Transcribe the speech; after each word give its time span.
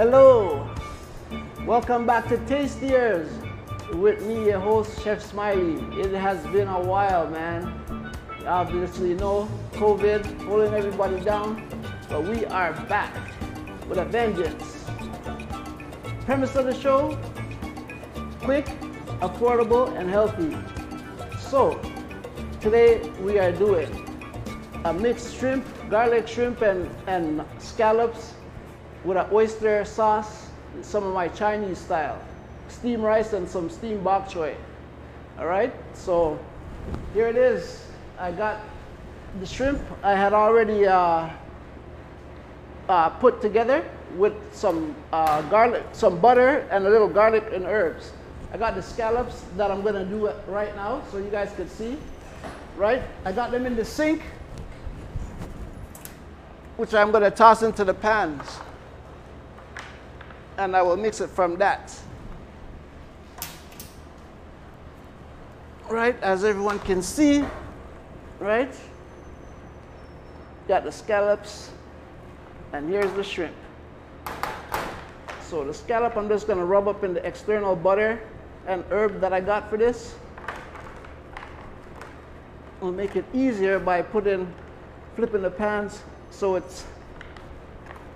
Hello, 0.00 0.66
welcome 1.66 2.06
back 2.06 2.26
to 2.28 2.38
Tastiers 2.46 3.28
with 3.92 4.22
me, 4.22 4.46
your 4.46 4.58
host, 4.58 4.98
Chef 5.04 5.20
Smiley. 5.20 5.74
It 6.00 6.14
has 6.14 6.42
been 6.46 6.68
a 6.68 6.80
while, 6.80 7.28
man. 7.28 8.10
Obviously, 8.46 9.10
you 9.10 9.16
know, 9.16 9.46
COVID 9.72 10.46
holding 10.46 10.72
everybody 10.72 11.20
down, 11.20 11.68
but 12.08 12.24
we 12.24 12.46
are 12.46 12.72
back 12.88 13.14
with 13.90 13.98
a 13.98 14.06
vengeance. 14.06 14.86
Premise 16.24 16.56
of 16.56 16.64
the 16.64 16.74
show 16.74 17.18
quick, 18.40 18.64
affordable, 19.20 19.94
and 19.98 20.08
healthy. 20.08 20.56
So, 21.38 21.78
today 22.62 23.06
we 23.20 23.38
are 23.38 23.52
doing 23.52 23.90
a 24.86 24.94
mixed 24.94 25.36
shrimp, 25.36 25.66
garlic 25.90 26.26
shrimp, 26.26 26.62
and, 26.62 26.88
and 27.06 27.44
scallops 27.58 28.32
with 29.04 29.16
an 29.16 29.26
oyster 29.32 29.84
sauce, 29.84 30.48
some 30.82 31.04
of 31.04 31.14
my 31.14 31.28
Chinese 31.28 31.78
style, 31.78 32.20
steamed 32.68 33.02
rice, 33.02 33.32
and 33.32 33.48
some 33.48 33.70
steamed 33.70 34.04
bok 34.04 34.28
choy. 34.28 34.54
All 35.38 35.46
right, 35.46 35.72
so 35.94 36.38
here 37.14 37.26
it 37.28 37.36
is. 37.36 37.86
I 38.18 38.32
got 38.32 38.60
the 39.38 39.46
shrimp 39.46 39.80
I 40.02 40.14
had 40.14 40.32
already 40.32 40.86
uh, 40.86 41.30
uh, 42.88 43.10
put 43.10 43.40
together 43.40 43.84
with 44.16 44.34
some 44.52 44.94
uh, 45.12 45.42
garlic, 45.42 45.84
some 45.92 46.18
butter, 46.18 46.66
and 46.70 46.86
a 46.86 46.90
little 46.90 47.08
garlic 47.08 47.44
and 47.52 47.64
herbs. 47.64 48.12
I 48.52 48.56
got 48.56 48.74
the 48.74 48.82
scallops 48.82 49.42
that 49.56 49.70
I'm 49.70 49.82
gonna 49.82 50.04
do 50.04 50.28
right 50.48 50.74
now 50.74 51.02
so 51.10 51.18
you 51.18 51.30
guys 51.30 51.52
can 51.54 51.68
see, 51.68 51.96
right? 52.76 53.02
I 53.24 53.32
got 53.32 53.52
them 53.52 53.64
in 53.64 53.76
the 53.76 53.84
sink, 53.84 54.22
which 56.76 56.92
I'm 56.92 57.12
gonna 57.12 57.30
toss 57.30 57.62
into 57.62 57.84
the 57.84 57.94
pans. 57.94 58.58
And 60.60 60.76
I 60.76 60.82
will 60.82 60.98
mix 60.98 61.22
it 61.22 61.30
from 61.30 61.56
that. 61.56 61.98
Right, 65.88 66.22
as 66.22 66.44
everyone 66.44 66.78
can 66.80 67.00
see, 67.00 67.42
right? 68.38 68.70
Got 70.68 70.84
the 70.84 70.92
scallops, 70.92 71.70
and 72.74 72.90
here's 72.90 73.10
the 73.12 73.24
shrimp. 73.24 73.56
So 75.48 75.64
the 75.64 75.72
scallop, 75.72 76.14
I'm 76.18 76.28
just 76.28 76.46
gonna 76.46 76.66
rub 76.66 76.88
up 76.88 77.04
in 77.04 77.14
the 77.14 77.26
external 77.26 77.74
butter 77.74 78.20
and 78.66 78.84
herb 78.90 79.18
that 79.22 79.32
I 79.32 79.40
got 79.40 79.70
for 79.70 79.78
this. 79.78 80.14
We'll 82.82 82.92
make 82.92 83.16
it 83.16 83.24
easier 83.32 83.78
by 83.78 84.02
putting, 84.02 84.46
flipping 85.16 85.40
the 85.40 85.50
pans 85.50 86.02
so 86.30 86.56
it's, 86.56 86.84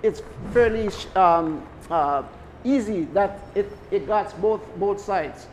it's 0.03 0.21
fairly 0.53 0.91
um, 1.15 1.67
uh, 1.89 2.23
easy 2.63 3.05
that 3.13 3.39
it, 3.53 3.71
it 3.91 4.07
got 4.07 4.39
both, 4.41 4.61
both 4.77 4.99
sides. 4.99 5.47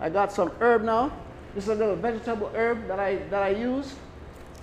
I 0.00 0.08
got 0.08 0.32
some 0.32 0.50
herb 0.60 0.82
now. 0.82 1.12
This 1.54 1.64
is 1.64 1.70
a 1.70 1.74
little 1.74 1.96
vegetable 1.96 2.50
herb 2.54 2.86
that 2.86 3.00
I, 3.00 3.16
that 3.30 3.42
I 3.42 3.50
use, 3.50 3.94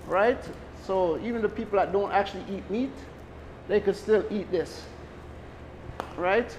right? 0.07 0.37
So 0.85 1.19
even 1.19 1.41
the 1.41 1.49
people 1.49 1.77
that 1.79 1.91
don't 1.91 2.11
actually 2.11 2.43
eat 2.49 2.69
meat, 2.69 2.91
they 3.67 3.81
could 3.81 3.95
still 3.95 4.23
eat 4.29 4.49
this, 4.51 4.85
right? 6.15 6.55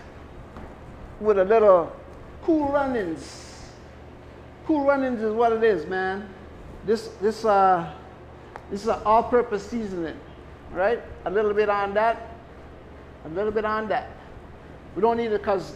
With 1.21 1.39
a 1.39 1.45
little 1.45 1.95
cool 2.43 2.69
runnings. 2.69 3.71
Cool 4.67 4.85
runnings 4.85 5.23
is 5.23 5.33
what 5.33 5.53
it 5.53 5.63
is, 5.63 5.87
man. 5.87 6.29
This, 6.85 7.09
this, 7.21 7.45
uh, 7.45 7.93
this 8.71 8.83
is 8.83 8.89
an 8.89 9.01
all-purpose 9.07 9.67
seasoning, 9.67 10.19
right? 10.73 11.01
A 11.25 11.31
little 11.31 11.55
bit 11.55 11.69
on 11.69 11.95
that, 11.95 12.35
a 13.25 13.29
little 13.29 13.53
bit 13.53 13.65
on 13.65 13.89
that. 13.89 14.11
We 14.97 15.03
don't 15.03 15.19
need 15.19 15.31
it 15.31 15.43
because 15.43 15.75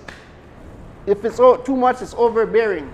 if 1.06 1.24
it's 1.24 1.36
too 1.36 1.76
much, 1.76 2.00
it's 2.00 2.14
overbearing, 2.14 2.90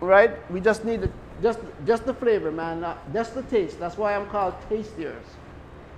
right? 0.00 0.32
We 0.50 0.60
just 0.60 0.84
need 0.84 1.04
it, 1.04 1.12
just, 1.40 1.60
just 1.86 2.04
the 2.04 2.12
flavor, 2.12 2.50
man, 2.50 2.82
uh, 2.82 2.98
just 3.12 3.34
the 3.34 3.42
taste. 3.44 3.78
That's 3.78 3.96
why 3.96 4.16
I'm 4.16 4.28
called 4.28 4.54
Tastiers 4.68 5.24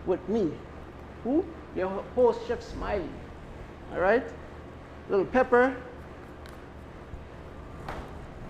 with 0.04 0.26
me. 0.28 0.52
Who? 1.24 1.44
Your 1.74 1.88
host, 2.14 2.40
Chef 2.46 2.62
Smiley. 2.62 3.08
All 3.94 4.00
right? 4.00 4.24
Little 5.08 5.24
pepper. 5.24 5.74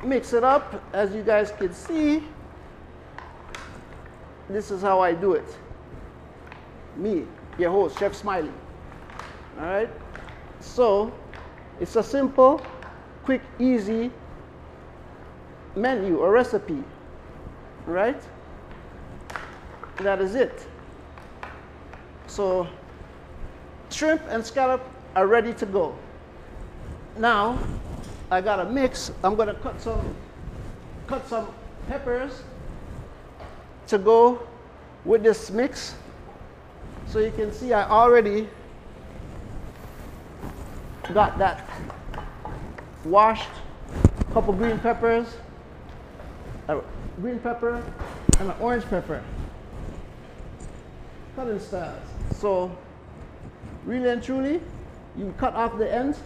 Mix 0.03 0.33
it 0.33 0.43
up, 0.43 0.83
as 0.93 1.15
you 1.15 1.23
guys 1.23 1.53
can 1.53 1.73
see. 1.73 2.25
This 4.49 4.73
is 4.73 4.83
how 4.83 5.01
I 5.01 5.13
do 5.13 5.35
it. 5.35 5.57
Me, 6.97 7.27
your 7.59 7.71
host, 7.71 7.99
Chef 7.99 8.15
Smiley. 8.17 8.51
All 9.61 9.67
right? 9.67 9.91
So, 10.61 11.13
it's 11.81 11.97
a 11.97 12.03
simple, 12.03 12.61
quick, 13.25 13.43
easy 13.59 14.11
menu 15.75 16.19
or 16.19 16.31
recipe, 16.31 16.85
right? 17.87 18.21
That 19.99 20.21
is 20.21 20.35
it. 20.35 20.67
So, 22.27 22.69
shrimp 23.91 24.23
and 24.29 24.45
scallop 24.45 24.83
are 25.17 25.27
ready 25.27 25.53
to 25.55 25.67
go. 25.67 25.95
Now, 27.17 27.59
I 28.31 28.41
got 28.41 28.61
a 28.61 28.65
mix. 28.65 29.11
I'm 29.25 29.35
gonna 29.35 29.55
cut 29.55 29.81
some, 29.81 30.15
cut 31.07 31.27
some 31.27 31.49
peppers 31.89 32.43
to 33.89 33.99
go 33.99 34.47
with 35.05 35.23
this 35.23 35.51
mix. 35.51 35.95
So 37.09 37.19
you 37.19 37.33
can 37.33 37.53
see 37.53 37.73
I 37.73 37.89
already 37.89 38.49
got 41.11 41.39
that 41.39 41.69
washed 43.05 43.49
couple 44.33 44.53
green 44.55 44.79
peppers, 44.79 45.27
a 46.69 46.81
green 47.21 47.39
pepper, 47.41 47.83
and 48.39 48.51
an 48.51 48.57
orange 48.61 48.85
pepper. 48.85 49.23
Cutting 51.35 51.59
styles. 51.59 52.01
So 52.37 52.71
really 53.85 54.09
and 54.09 54.23
truly, 54.23 54.61
you 55.17 55.35
cut 55.37 55.55
off 55.55 55.79
the 55.79 55.93
ends, 55.93 56.21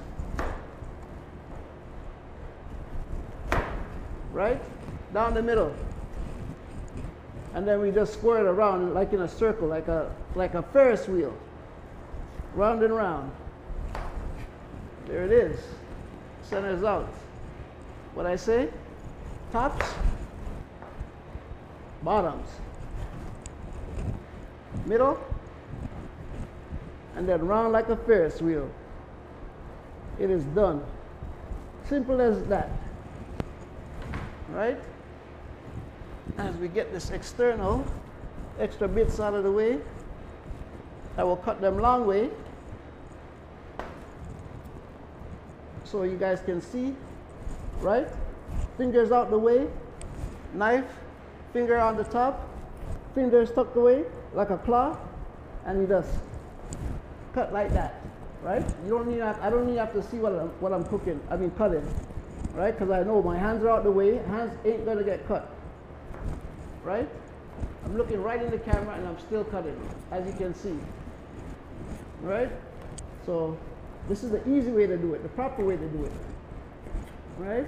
right? 4.33 4.61
Down 5.15 5.33
the 5.33 5.43
middle. 5.43 5.75
And 7.55 7.67
then 7.67 7.81
we 7.81 7.91
just 7.91 8.13
square 8.13 8.41
it 8.41 8.49
around 8.49 8.93
like 8.93 9.13
in 9.13 9.23
a 9.23 9.29
circle, 9.29 9.69
like 9.69 9.89
a, 9.89 10.11
like 10.35 10.55
a 10.55 10.63
Ferris 10.63 11.09
wheel. 11.09 11.33
Round 12.55 12.83
and 12.83 12.95
round. 12.95 13.33
There 15.07 15.25
it 15.25 15.33
is. 15.33 15.59
Centers 16.43 16.83
out. 16.83 17.09
What 18.15 18.27
I 18.27 18.37
say? 18.37 18.69
Tops, 19.53 19.87
bottoms, 22.03 22.49
middle, 24.87 25.19
and 27.17 27.29
then 27.29 27.47
round 27.47 27.73
like 27.73 27.89
a 27.89 27.97
Ferris 27.97 28.41
wheel. 28.41 28.69
It 30.19 30.31
is 30.31 30.45
done. 30.45 30.83
Simple 31.89 32.21
as 32.21 32.43
that. 32.45 32.71
Right? 34.51 34.79
As 36.39 36.55
we 36.57 36.69
get 36.69 36.93
this 36.93 37.11
external 37.11 37.85
extra 38.59 38.89
bits 38.89 39.21
out 39.21 39.35
of 39.35 39.45
the 39.45 39.53
way, 39.53 39.79
I 41.17 41.25
will 41.25 41.37
cut 41.37 41.61
them 41.61 41.79
long 41.79 42.07
way 42.07 42.31
so 45.95 46.03
you 46.03 46.17
guys 46.17 46.41
can 46.41 46.61
see, 46.61 46.93
right? 47.79 48.09
Fingers 48.77 49.13
out 49.13 49.31
the 49.31 49.39
way, 49.39 49.69
knife, 50.53 50.91
finger 51.53 51.79
on 51.79 51.97
the 51.97 52.03
top, 52.03 52.49
fingers 53.15 53.53
tucked 53.53 53.77
away 53.77 54.03
like 54.33 54.51
a 54.51 54.59
claw, 54.59 54.99
and 55.65 55.81
you 55.81 55.87
just 55.87 56.11
cut 57.33 57.53
like 57.53 57.73
that, 57.75 58.03
right? 58.43 58.65
You 58.83 58.91
don't 58.91 59.07
need, 59.07 59.21
I 59.21 59.49
don't 59.49 59.67
need 59.69 59.77
have 59.77 59.93
to 59.93 60.03
see 60.03 60.17
what 60.17 60.33
I'm, 60.33 60.49
what 60.59 60.73
I'm 60.73 60.83
cooking, 60.83 61.21
I 61.31 61.37
mean 61.37 61.53
cutting, 61.53 61.89
right? 62.55 62.77
Because 62.77 62.91
I 62.91 63.05
know 63.05 63.23
my 63.23 63.39
hands 63.39 63.63
are 63.63 63.71
out 63.71 63.85
the 63.85 63.93
way, 63.93 64.17
hands 64.17 64.53
ain't 64.65 64.85
gonna 64.85 65.05
get 65.05 65.29
cut, 65.29 65.49
right? 66.83 67.09
I'm 67.85 67.97
looking 67.97 68.21
right 68.21 68.43
in 68.43 68.51
the 68.51 68.59
camera 68.59 68.97
and 68.97 69.07
I'm 69.07 69.21
still 69.21 69.45
cutting, 69.45 69.81
as 70.11 70.27
you 70.27 70.33
can 70.33 70.57
see, 70.57 70.77
right? 72.21 72.51
So 73.27 73.57
this 74.09 74.23
is 74.23 74.31
the 74.31 74.49
easy 74.49 74.71
way 74.71 74.87
to 74.87 74.97
do 74.97 75.15
it, 75.15 75.23
the 75.23 75.29
proper 75.31 75.65
way 75.65 75.77
to 75.77 75.89
do 75.89 76.05
it. 76.05 76.13
Right? 77.39 77.67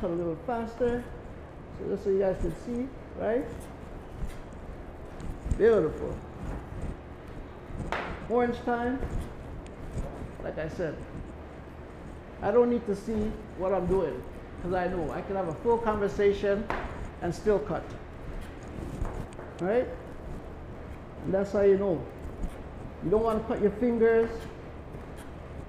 Cut 0.00 0.10
a 0.10 0.14
little 0.14 0.38
faster. 0.46 1.04
So 1.78 1.88
just 1.88 2.04
so 2.04 2.10
you 2.10 2.18
guys 2.18 2.36
can 2.40 2.54
see, 2.64 2.88
right? 3.18 3.44
Beautiful. 5.56 6.16
Orange 8.28 8.56
time. 8.64 8.98
Like 10.42 10.58
I 10.58 10.68
said, 10.68 10.96
I 12.42 12.50
don't 12.50 12.70
need 12.70 12.86
to 12.86 12.96
see 12.96 13.30
what 13.58 13.74
I'm 13.74 13.86
doing 13.86 14.22
because 14.56 14.74
I 14.74 14.88
know 14.88 15.10
I 15.12 15.20
can 15.22 15.36
have 15.36 15.48
a 15.48 15.54
full 15.54 15.78
conversation 15.78 16.66
and 17.22 17.34
still 17.34 17.58
cut. 17.58 17.84
Right? 19.60 19.86
And 21.24 21.34
that's 21.34 21.52
how 21.52 21.60
you 21.60 21.76
know 21.76 22.02
You 23.04 23.10
don't 23.10 23.22
want 23.22 23.40
to 23.40 23.48
cut 23.52 23.62
your 23.62 23.70
fingers. 23.72 24.30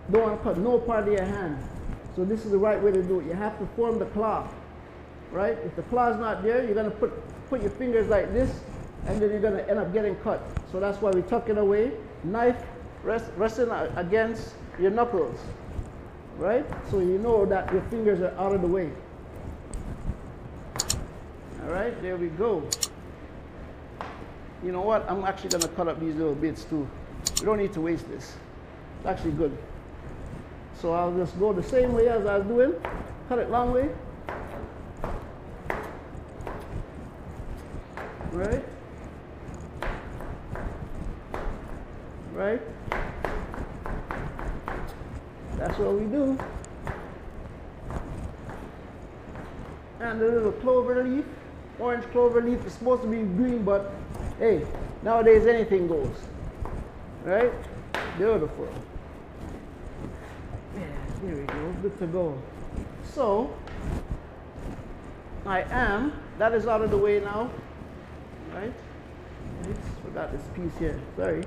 You 0.08 0.14
Don't 0.14 0.24
want 0.24 0.38
to 0.38 0.44
cut 0.44 0.58
no 0.58 0.78
part 0.80 1.08
of 1.08 1.14
your 1.14 1.24
hand. 1.24 1.58
So 2.16 2.26
this 2.26 2.44
is 2.44 2.52
the 2.52 2.58
right 2.58 2.82
way 2.82 2.92
to 2.92 3.02
do 3.02 3.22
it. 3.22 3.26
You 3.26 3.34
have 3.34 3.58
to 3.60 3.66
form 3.76 4.00
the 4.00 4.06
claw, 4.08 4.50
right? 5.32 5.58
If 5.66 5.76
the 5.76 5.84
claw 5.84 6.10
is 6.10 6.18
not 6.18 6.44
there, 6.44 6.64
you're 6.64 6.74
going 6.74 6.92
to 6.92 6.98
put, 6.98 7.14
put 7.50 7.62
your 7.62 7.72
fingers 7.72 8.10
like 8.10 8.34
this, 8.34 8.52
and 9.08 9.22
then 9.22 9.30
you're 9.30 9.40
going 9.40 9.54
to 9.54 9.70
end 9.70 9.80
up 9.80 9.94
getting 9.94 10.16
cut. 10.18 10.46
So 10.72 10.80
that's 10.80 11.02
why 11.02 11.12
we 11.12 11.22
tuck 11.22 11.48
it 11.48 11.58
away. 11.58 11.94
Knife 12.24 12.62
rest, 13.04 13.32
resting 13.38 13.70
against 13.96 14.54
your 14.80 14.92
knuckles, 14.92 15.40
right? 16.38 16.66
So 16.90 17.00
you 17.00 17.18
know 17.18 17.46
that 17.46 17.72
your 17.72 17.82
fingers 17.84 18.22
are 18.22 18.34
out 18.38 18.54
of 18.54 18.62
the 18.62 18.68
way. 18.68 18.92
All 21.64 21.70
right, 21.72 22.00
there 22.02 22.18
we 22.18 22.28
go. 22.28 22.68
You 24.64 24.72
know 24.72 24.82
what? 24.82 25.10
I'm 25.10 25.24
actually 25.24 25.50
going 25.50 25.62
to 25.62 25.70
cut 25.70 25.88
up 25.88 26.00
these 26.00 26.16
little 26.16 26.36
bits 26.36 26.66
too. 26.66 26.88
We 27.40 27.46
don't 27.46 27.58
need 27.58 27.74
to 27.74 27.82
waste 27.82 28.08
this. 28.10 28.36
It's 29.00 29.08
actually 29.08 29.32
good. 29.32 29.58
So 30.80 30.94
I'll 30.94 31.16
just 31.16 31.38
go 31.40 31.54
the 31.54 31.64
same 31.64 31.94
way 31.94 32.08
as 32.08 32.26
I 32.26 32.38
was 32.38 32.48
doing, 32.48 32.74
cut 33.30 33.40
it 33.40 33.50
long 33.50 33.72
way. 33.72 33.90
Right? 38.32 38.64
Right? 42.34 42.62
That's 45.58 45.78
what 45.78 45.94
we 45.94 46.06
do. 46.06 46.40
And 50.00 50.20
the 50.20 50.26
little 50.26 50.52
clover 50.54 51.04
leaf, 51.04 51.26
orange 51.78 52.06
clover 52.06 52.42
leaf 52.42 52.66
is 52.66 52.74
supposed 52.74 53.04
to 53.04 53.08
be 53.08 53.18
green, 53.18 53.64
but 53.64 53.92
hey, 54.40 54.66
nowadays 55.04 55.46
anything 55.46 55.88
goes. 55.88 56.16
Right? 57.24 57.52
Beautiful. 58.18 58.68
Yeah, 60.76 60.88
there 61.24 61.36
we 61.36 61.44
go. 61.44 61.74
Good 61.82 62.00
to 62.00 62.08
go. 62.08 62.38
So, 63.14 63.54
I 65.46 65.62
am, 65.70 66.14
that 66.40 66.54
is 66.54 66.66
out 66.66 66.82
of 66.82 66.90
the 66.90 66.98
way 66.98 67.20
now. 67.20 67.50
Right? 68.54 68.74
Oops, 69.68 69.80
forgot 70.04 70.32
this 70.32 70.42
piece 70.56 70.78
here. 70.80 71.00
Sorry. 71.16 71.44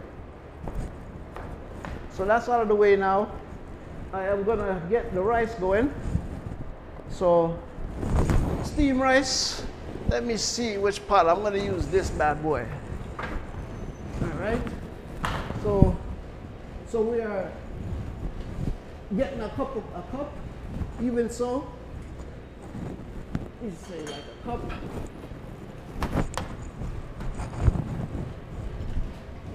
So 2.13 2.25
that's 2.25 2.49
out 2.49 2.63
of 2.63 2.69
the 2.69 2.75
way 2.75 2.95
now. 2.95 3.33
I 4.13 4.27
am 4.29 4.45
gonna 4.45 4.81
get 4.89 5.13
the 5.13 5.21
rice 5.21 5.55
going. 5.55 5.93
So, 7.11 7.59
steam 8.63 9.03
rice. 9.03 9.65
Let 10.09 10.25
me 10.25 10.37
see 10.37 10.79
which 10.79 11.05
pot. 11.09 11.27
I'm 11.27 11.43
gonna 11.43 11.59
use 11.59 11.87
this 11.87 12.11
bad 12.11 12.41
boy. 12.43 12.67
So, 15.65 15.97
so 16.91 17.01
we 17.01 17.23
are 17.23 17.51
getting 19.17 19.41
a 19.41 19.49
cup 19.49 19.75
of 19.75 19.83
a 19.95 20.03
cup, 20.15 20.31
even 21.03 21.31
so. 21.31 21.67
You 23.63 23.73
say 23.89 24.01
like 24.01 24.15
a 24.15 24.45
cup. 24.45 24.61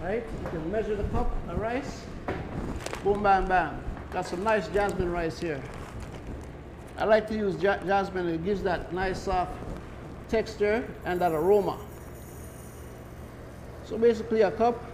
Right? 0.02 0.24
You 0.42 0.50
can 0.50 0.72
measure 0.72 0.96
the 0.96 1.04
cup 1.10 1.32
of 1.48 1.60
rice. 1.60 2.04
Boom, 3.04 3.22
bam, 3.22 3.48
bam. 3.48 3.80
Got 4.10 4.26
some 4.26 4.44
nice 4.44 4.68
jasmine 4.70 5.12
rice 5.12 5.38
here. 5.40 5.62
I 6.98 7.06
like 7.06 7.28
to 7.28 7.36
use 7.36 7.56
jasmine. 7.56 8.30
It 8.30 8.44
gives 8.44 8.64
that 8.64 8.92
nice 8.92 9.22
soft 9.22 9.56
texture 10.28 10.90
and 11.06 11.22
that 11.22 11.34
aroma. 11.34 11.78
So 13.86 13.96
basically 13.96 14.42
a 14.42 14.50
cup 14.50 14.89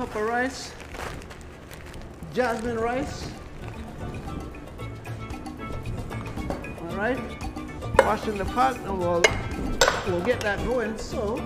of 0.00 0.14
rice, 0.14 0.72
jasmine 2.32 2.78
rice. 2.78 3.28
All 6.80 6.96
right, 6.96 7.18
washing 7.98 8.38
the 8.38 8.44
pot 8.44 8.76
and 8.76 8.98
we'll, 8.98 9.22
we'll 10.06 10.24
get 10.24 10.40
that 10.40 10.64
going. 10.64 10.96
So, 10.98 11.36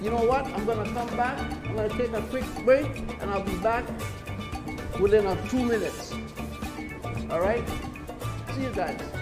you 0.00 0.10
know 0.10 0.24
what? 0.24 0.46
I'm 0.46 0.64
gonna 0.64 0.90
come 0.92 1.14
back. 1.16 1.38
I'm 1.66 1.76
gonna 1.76 1.88
take 1.90 2.12
a 2.12 2.22
quick 2.22 2.44
break 2.64 2.86
and 3.20 3.30
I'll 3.30 3.42
be 3.42 3.56
back 3.58 3.84
within 4.98 5.26
a 5.26 5.48
two 5.48 5.62
minutes. 5.62 6.14
All 7.30 7.40
right, 7.40 7.64
see 8.54 8.62
you 8.62 8.70
guys. 8.70 9.15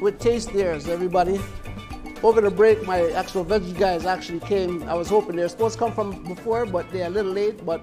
With 0.00 0.18
Tastiers, 0.18 0.88
everybody. 0.88 1.40
Over 2.22 2.40
the 2.40 2.50
break, 2.50 2.84
my 2.86 3.10
actual 3.12 3.44
veggie 3.44 3.78
guys 3.78 4.06
actually 4.06 4.40
came. 4.40 4.82
I 4.84 4.94
was 4.94 5.08
hoping 5.08 5.36
they're 5.36 5.48
supposed 5.48 5.74
to 5.74 5.78
come 5.78 5.92
from 5.92 6.24
before, 6.24 6.66
but 6.66 6.90
they're 6.90 7.06
a 7.06 7.10
little 7.10 7.32
late. 7.32 7.64
But 7.64 7.82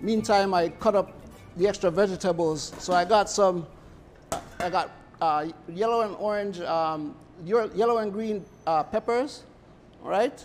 meantime, 0.00 0.54
I 0.54 0.68
cut 0.68 0.96
up 0.96 1.12
the 1.56 1.68
extra 1.68 1.90
vegetables. 1.90 2.72
So 2.78 2.92
I 2.92 3.04
got 3.04 3.30
some, 3.30 3.66
I 4.60 4.70
got 4.70 4.90
uh, 5.20 5.46
yellow 5.68 6.00
and 6.02 6.16
orange, 6.16 6.60
um, 6.60 7.14
yellow 7.44 7.98
and 7.98 8.12
green 8.12 8.44
uh, 8.66 8.82
peppers, 8.82 9.44
all 10.02 10.10
right? 10.10 10.44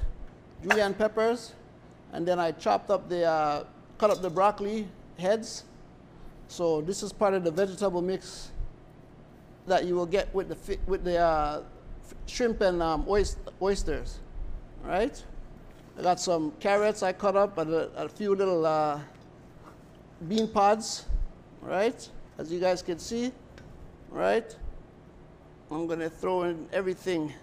Julienne 0.62 0.93
peppers. 0.93 1.53
And 2.12 2.27
then 2.27 2.39
I 2.39 2.51
chopped 2.51 2.91
up 2.91 3.10
the, 3.10 3.25
uh, 3.25 3.63
cut 3.98 4.12
up 4.12 4.22
the 4.22 4.29
broccoli 4.29 4.88
heads. 5.17 5.63
So 6.48 6.81
this 6.81 7.01
is 7.01 7.12
part 7.12 7.33
of 7.33 7.43
the 7.43 7.51
vegetable 7.51 8.01
mix 8.01 8.51
that 9.67 9.86
you 9.86 9.96
will 9.96 10.05
get 10.05 10.34
with 10.34 10.50
the, 10.50 10.77
with 10.88 11.03
the 11.03 11.17
uh, 11.17 11.63
shrimp 12.27 12.62
and 12.62 12.82
um, 12.82 13.08
oysters, 13.62 14.20
right? 14.84 15.24
I 15.98 16.01
got 16.01 16.20
some 16.20 16.51
carrots 16.60 17.03
I 17.03 17.13
cut 17.13 17.36
up 17.36 17.58
and 17.58 17.72
a, 17.74 17.89
a 17.96 18.10
few 18.10 18.36
little 18.36 18.65
uh, 18.65 19.00
bean 20.27 20.48
pods, 20.48 21.05
right? 21.62 22.10
As 22.38 22.51
you 22.51 22.60
guys 22.60 22.82
can 22.82 23.00
see, 23.00 23.32
right? 24.10 24.55
I'm 25.72 25.88
gonna 25.88 26.10
throw 26.10 26.43
in 26.43 26.67
everything 26.74 27.34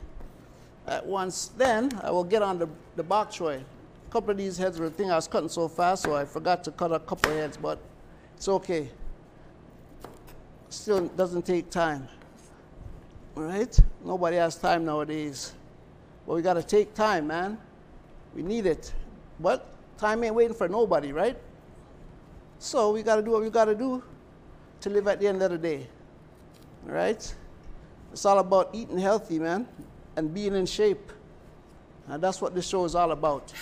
at 0.86 1.04
once. 1.06 1.48
Then 1.56 1.90
I 2.02 2.10
will 2.10 2.24
get 2.24 2.42
on 2.42 2.58
the, 2.58 2.68
the 2.96 3.02
bok 3.02 3.30
choy. 3.30 3.56
A 3.60 4.12
couple 4.12 4.30
of 4.30 4.36
these 4.36 4.58
heads 4.58 4.78
were 4.78 4.88
the 4.88 4.94
thing 4.94 5.10
I 5.10 5.16
was 5.16 5.28
cutting 5.28 5.48
so 5.48 5.68
fast, 5.68 6.02
so 6.02 6.14
I 6.14 6.24
forgot 6.24 6.64
to 6.64 6.70
cut 6.72 6.92
a 6.92 6.98
couple 6.98 7.30
of 7.30 7.38
heads, 7.38 7.56
but 7.56 7.78
it's 8.36 8.48
okay 8.48 8.90
still 10.70 11.08
doesn't 11.08 11.44
take 11.44 11.70
time. 11.70 12.08
All 13.36 13.42
right? 13.42 13.78
Nobody 14.04 14.36
has 14.36 14.56
time 14.56 14.84
nowadays. 14.84 15.52
But 16.26 16.34
we 16.34 16.42
got 16.42 16.54
to 16.54 16.62
take 16.62 16.94
time, 16.94 17.26
man. 17.26 17.58
We 18.34 18.42
need 18.42 18.66
it. 18.66 18.92
But 19.38 19.66
time 19.98 20.24
ain't 20.24 20.34
waiting 20.34 20.56
for 20.56 20.68
nobody, 20.68 21.12
right? 21.12 21.36
So 22.58 22.92
we 22.92 23.02
got 23.02 23.16
to 23.16 23.22
do 23.22 23.32
what 23.32 23.42
we 23.42 23.50
got 23.50 23.66
to 23.66 23.74
do. 23.74 24.02
to 24.80 24.90
live 24.90 25.06
at 25.08 25.20
the 25.20 25.26
end 25.26 25.42
of 25.42 25.50
the 25.50 25.58
day. 25.58 25.86
All 26.86 26.94
right? 26.94 27.34
It's 28.12 28.24
all 28.24 28.38
about 28.38 28.70
eating 28.72 28.98
healthy, 28.98 29.38
man, 29.38 29.68
and 30.16 30.32
being 30.32 30.54
in 30.54 30.66
shape. 30.66 31.12
And 32.08 32.22
that's 32.22 32.40
what 32.40 32.54
this 32.54 32.66
show 32.66 32.84
is 32.84 32.94
all 32.94 33.12
about. 33.12 33.52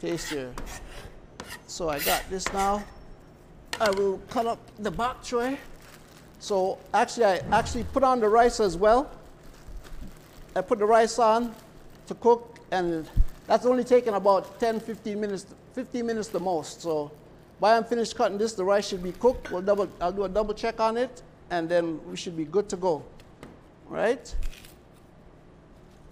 Taste 0.00 0.30
here. 0.30 0.52
So 1.66 1.88
I 1.88 1.98
got 2.00 2.22
this 2.30 2.50
now. 2.52 2.84
I 3.80 3.90
will 3.90 4.18
cut 4.30 4.46
up 4.46 4.58
the 4.78 4.90
bok 4.90 5.22
choy. 5.22 5.58
So 6.42 6.76
actually, 6.92 7.26
I 7.26 7.36
actually 7.52 7.84
put 7.84 8.02
on 8.02 8.18
the 8.18 8.28
rice 8.28 8.58
as 8.58 8.76
well. 8.76 9.08
I 10.56 10.60
put 10.60 10.80
the 10.80 10.84
rice 10.84 11.20
on 11.20 11.54
to 12.08 12.14
cook, 12.14 12.58
and 12.72 13.08
that's 13.46 13.64
only 13.64 13.84
taking 13.84 14.14
about 14.14 14.58
10, 14.58 14.80
15 14.80 15.20
minutes, 15.20 15.46
15 15.74 16.04
minutes 16.04 16.26
the 16.30 16.40
most. 16.40 16.82
So 16.82 17.12
by 17.60 17.76
I'm 17.76 17.84
finished 17.84 18.16
cutting 18.16 18.38
this, 18.38 18.54
the 18.54 18.64
rice 18.64 18.88
should 18.88 19.04
be 19.04 19.12
cooked. 19.12 19.52
We'll 19.52 19.62
double, 19.62 19.88
I'll 20.00 20.10
do 20.10 20.24
a 20.24 20.28
double 20.28 20.52
check 20.52 20.80
on 20.80 20.96
it, 20.96 21.22
and 21.50 21.68
then 21.68 22.00
we 22.10 22.16
should 22.16 22.36
be 22.36 22.44
good 22.44 22.68
to 22.70 22.76
go. 22.76 23.04
Right? 23.88 24.34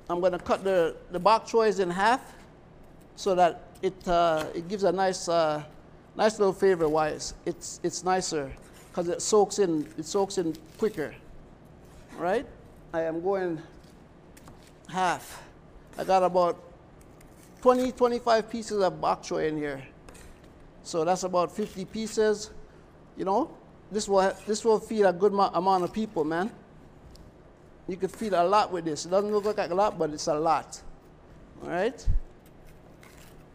I'm 0.08 0.22
to 0.22 0.38
cut 0.38 0.62
the, 0.62 0.94
the 1.10 1.18
bok 1.18 1.44
choys 1.44 1.80
in 1.80 1.90
half 1.90 2.37
so 3.16 3.34
that 3.34 3.62
it, 3.82 4.06
uh, 4.06 4.44
it 4.54 4.68
gives 4.68 4.84
a 4.84 4.92
nice, 4.92 5.28
uh, 5.28 5.64
nice 6.14 6.38
little 6.38 6.54
flavor 6.54 6.88
wise. 6.88 7.34
It's, 7.44 7.80
it's 7.82 8.04
nicer 8.04 8.52
because 8.90 9.09
it 9.09 9.23
soaks 9.23 9.59
in, 9.59 9.87
it 9.97 10.04
soaks 10.04 10.38
in 10.38 10.54
quicker. 10.78 11.14
Right? 12.18 12.47
I 12.92 13.02
am 13.02 13.23
going 13.23 13.61
half. 14.88 15.42
I 15.97 16.04
got 16.04 16.23
about 16.23 16.59
20, 17.62 17.92
25 17.92 18.50
pieces 18.50 18.82
of 18.82 19.00
bok 19.00 19.23
choy 19.23 19.49
in 19.49 19.56
here. 19.56 19.82
So 20.82 21.04
that's 21.04 21.23
about 21.23 21.54
50 21.54 21.85
pieces. 21.85 22.50
You 23.16 23.25
know, 23.25 23.50
this 23.92 24.09
will, 24.09 24.32
this 24.47 24.64
will 24.64 24.80
feed 24.80 25.02
a 25.02 25.12
good 25.12 25.32
amount 25.32 25.85
of 25.85 25.92
people, 25.92 26.25
man. 26.25 26.50
You 27.87 27.97
could 27.97 28.11
feed 28.11 28.32
a 28.32 28.44
lot 28.44 28.73
with 28.73 28.85
this. 28.85 29.06
It 29.06 29.11
doesn't 29.11 29.30
look 29.30 29.44
like 29.44 29.59
a 29.70 29.75
lot, 29.75 29.99
but 29.99 30.11
it's 30.11 30.26
a 30.26 30.35
lot. 30.35 30.80
All 31.62 31.70
right? 31.70 32.09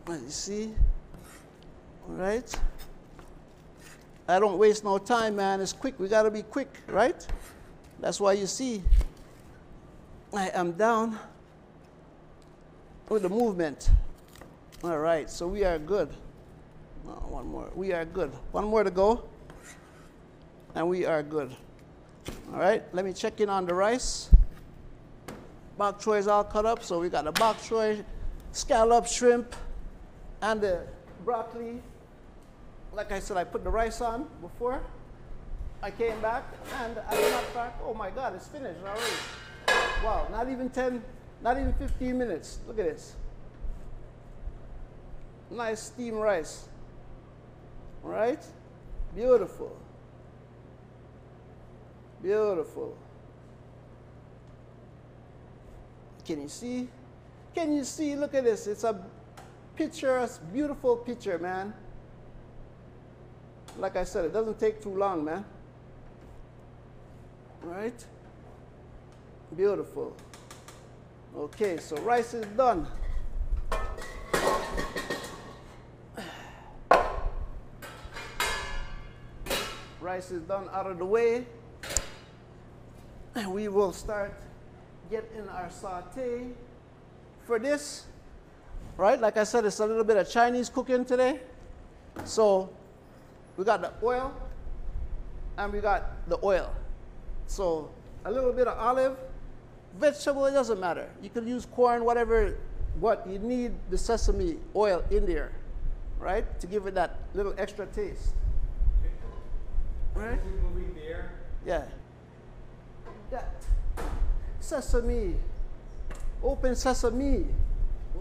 You 0.07 0.21
see? 0.27 0.73
All 2.07 2.15
right? 2.15 2.59
I 4.27 4.39
don't 4.39 4.57
waste 4.57 4.83
no 4.83 4.97
time, 4.97 5.35
man. 5.35 5.61
It's 5.61 5.73
quick. 5.73 5.99
We 5.99 6.07
got 6.07 6.23
to 6.23 6.31
be 6.31 6.41
quick, 6.41 6.73
right? 6.87 7.25
That's 7.99 8.19
why 8.19 8.33
you 8.33 8.47
see 8.47 8.81
I 10.33 10.49
am 10.49 10.73
down 10.73 11.17
with 13.07 13.21
the 13.21 13.29
movement. 13.29 13.89
All 14.83 14.97
right, 14.97 15.29
so 15.29 15.47
we 15.47 15.63
are 15.63 15.79
good. 15.79 16.09
Oh, 17.07 17.11
one 17.29 17.47
more. 17.47 17.69
We 17.75 17.93
are 17.93 18.03
good. 18.03 18.31
One 18.51 18.65
more 18.65 18.83
to 18.83 18.91
go. 18.91 19.23
And 20.73 20.89
we 20.89 21.05
are 21.05 21.23
good. 21.23 21.55
All 22.51 22.59
right, 22.59 22.83
let 22.93 23.05
me 23.05 23.13
check 23.13 23.39
in 23.39 23.49
on 23.49 23.65
the 23.65 23.73
rice. 23.73 24.29
Bok 25.77 26.01
choy 26.01 26.17
is 26.17 26.27
all 26.27 26.43
cut 26.43 26.65
up, 26.65 26.83
so 26.83 26.99
we 26.99 27.09
got 27.09 27.25
the 27.25 27.31
bok 27.31 27.57
choy, 27.57 28.03
scallop, 28.51 29.05
shrimp, 29.05 29.55
and 30.41 30.61
the 30.61 30.81
broccoli. 31.23 31.81
Like 32.95 33.11
I 33.11 33.19
said, 33.19 33.35
I 33.35 33.43
put 33.43 33.63
the 33.63 33.69
rice 33.69 33.99
on 33.99 34.27
before. 34.41 34.81
I 35.83 35.91
came 35.91 36.19
back, 36.21 36.45
and 36.81 36.97
I 36.97 37.29
not 37.29 37.43
fact, 37.53 37.81
oh 37.85 37.93
my 37.93 38.09
God, 38.09 38.33
it's 38.35 38.47
finished 38.47 38.79
already. 38.81 39.03
Wow, 40.03 40.27
not 40.31 40.49
even 40.49 40.69
10, 40.69 41.03
not 41.41 41.57
even 41.57 41.73
15 41.73 42.17
minutes. 42.17 42.59
Look 42.67 42.79
at 42.79 42.85
this. 42.85 43.15
Nice 45.51 45.83
steamed 45.83 46.17
rice. 46.17 46.69
Right? 48.01 48.43
Beautiful. 49.13 49.77
Beautiful. 52.23 52.97
Can 56.25 56.41
you 56.41 56.49
see? 56.49 56.87
Can 57.53 57.75
you 57.75 57.83
see? 57.83 58.15
Look 58.15 58.33
at 58.33 58.45
this. 58.45 58.67
It's 58.67 58.83
a 58.83 59.05
picturesque, 59.75 60.41
beautiful 60.51 60.95
picture, 60.95 61.37
man. 61.37 61.73
Like 63.77 63.97
I 63.97 64.03
said, 64.03 64.25
it 64.25 64.33
doesn't 64.33 64.59
take 64.59 64.81
too 64.81 64.95
long, 64.95 65.25
man. 65.25 65.43
Right? 67.61 68.05
Beautiful. 69.55 70.15
Okay, 71.35 71.77
so 71.77 71.97
rice 71.97 72.33
is 72.33 72.45
done. 72.55 72.87
Rice 79.99 80.31
is 80.31 80.41
done 80.43 80.69
out 80.71 80.87
of 80.87 80.97
the 80.97 81.05
way. 81.05 81.45
And 83.35 83.53
we 83.53 83.67
will 83.67 83.91
start 83.91 84.33
getting 85.11 85.49
our 85.49 85.69
saute. 85.69 86.47
For 87.45 87.59
this, 87.59 88.05
right, 88.97 89.19
like 89.19 89.37
I 89.37 89.43
said, 89.43 89.65
it's 89.65 89.79
a 89.79 89.85
little 89.85 90.03
bit 90.03 90.17
of 90.17 90.29
Chinese 90.29 90.69
cooking 90.69 91.03
today. 91.05 91.41
So 92.23 92.69
we 93.57 93.63
got 93.63 93.81
the 93.81 93.91
oil 94.05 94.33
and 95.57 95.71
we 95.71 95.79
got 95.79 96.27
the 96.27 96.37
oil. 96.43 96.73
So 97.47 97.89
a 98.25 98.31
little 98.31 98.51
bit 98.51 98.67
of 98.67 98.77
olive, 98.77 99.17
vegetable, 99.97 100.45
it 100.45 100.51
doesn't 100.51 100.79
matter. 100.79 101.07
You 101.21 101.29
can 101.29 101.47
use 101.47 101.65
corn, 101.65 102.03
whatever, 102.03 102.57
what 102.99 103.25
you 103.29 103.39
need 103.39 103.71
the 103.89 103.97
sesame 103.97 104.57
oil 104.75 105.03
in 105.11 105.25
there, 105.25 105.51
right? 106.19 106.59
To 106.59 106.67
give 106.67 106.87
it 106.87 106.95
that 106.95 107.19
little 107.33 107.53
extra 107.57 107.85
taste. 107.87 108.33
Right? 110.13 110.39
Yeah. 111.65 111.83
That 113.31 113.53
sesame, 114.59 115.35
open 116.43 116.75
sesame 116.75 117.45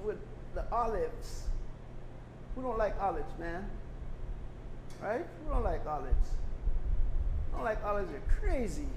with 0.04 0.18
the 0.54 0.64
olives. 0.72 1.44
We 2.56 2.62
don't 2.62 2.78
like 2.78 3.00
olives, 3.00 3.38
man. 3.38 3.68
Right? 5.04 5.24
We 5.44 5.52
don't 5.52 5.62
like 5.62 5.86
olives. 5.86 6.30
We 7.52 7.56
don't 7.56 7.64
like 7.64 7.84
olives, 7.84 8.10
are 8.12 8.40
crazy 8.40 8.88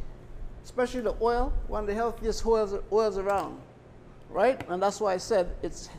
especially 0.67 0.99
the 0.99 1.15
oil, 1.21 1.53
one 1.69 1.83
of 1.83 1.87
the 1.87 1.93
healthiest 1.93 2.45
oils, 2.45 2.75
oils 2.91 3.17
around, 3.17 3.57
right? 4.29 4.61
And 4.69 4.83
that's 4.83 4.99
why 4.99 5.13
I 5.13 5.17
said 5.17 5.55
it's 5.63 5.89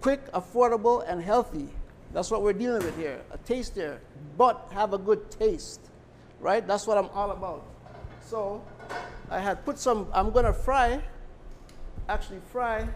quick, 0.00 0.32
affordable, 0.32 1.04
and 1.06 1.20
healthy. 1.20 1.68
That's 2.14 2.30
what 2.30 2.40
we're 2.40 2.54
dealing 2.54 2.82
with 2.82 2.96
here, 2.96 3.20
a 3.32 3.36
taste 3.36 3.74
there, 3.74 4.00
but 4.38 4.66
have 4.72 4.94
a 4.94 4.98
good 4.98 5.30
taste, 5.30 5.90
right? 6.40 6.66
That's 6.66 6.86
what 6.86 6.96
I'm 6.96 7.10
all 7.12 7.32
about. 7.32 7.66
So 8.22 8.64
I 9.28 9.40
had 9.40 9.62
put 9.66 9.78
some, 9.78 10.06
I'm 10.14 10.30
gonna 10.30 10.54
fry, 10.54 11.02
actually 12.08 12.40
fry 12.50 12.88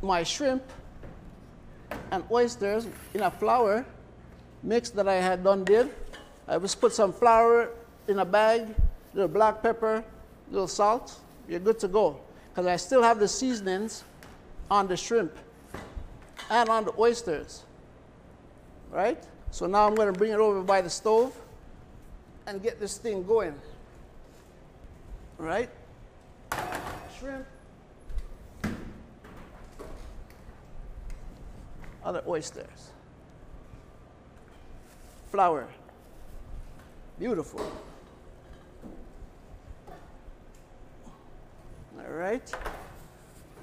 my 0.00 0.22
shrimp 0.22 0.62
and 2.12 2.22
oysters 2.30 2.86
in 3.14 3.22
a 3.22 3.32
flour 3.32 3.84
mix 4.62 4.90
that 4.90 5.08
I 5.08 5.14
had 5.14 5.44
done 5.44 5.64
did. 5.64 5.90
I 6.46 6.58
just 6.58 6.80
put 6.80 6.92
some 6.92 7.12
flour 7.12 7.70
in 8.06 8.18
a 8.18 8.24
bag 8.24 8.74
little 9.14 9.28
black 9.28 9.62
pepper, 9.62 10.04
little 10.50 10.68
salt, 10.68 11.18
you're 11.48 11.60
good 11.60 11.78
to 11.80 11.88
go. 11.88 12.20
Because 12.50 12.66
I 12.66 12.76
still 12.76 13.02
have 13.02 13.18
the 13.18 13.28
seasonings 13.28 14.04
on 14.70 14.86
the 14.86 14.96
shrimp 14.96 15.32
and 16.50 16.68
on 16.68 16.84
the 16.84 16.92
oysters. 16.98 17.64
Right? 18.90 19.22
So 19.50 19.66
now 19.66 19.86
I'm 19.86 19.94
going 19.94 20.12
to 20.12 20.18
bring 20.18 20.32
it 20.32 20.38
over 20.38 20.62
by 20.62 20.80
the 20.80 20.90
stove 20.90 21.36
and 22.46 22.62
get 22.62 22.80
this 22.80 22.96
thing 22.96 23.24
going. 23.24 23.54
Right? 25.36 25.70
Shrimp. 27.18 27.46
Other 32.04 32.22
oysters. 32.26 32.92
Flour. 35.30 35.68
Beautiful. 37.18 37.60
All 41.98 42.14
right. 42.14 42.54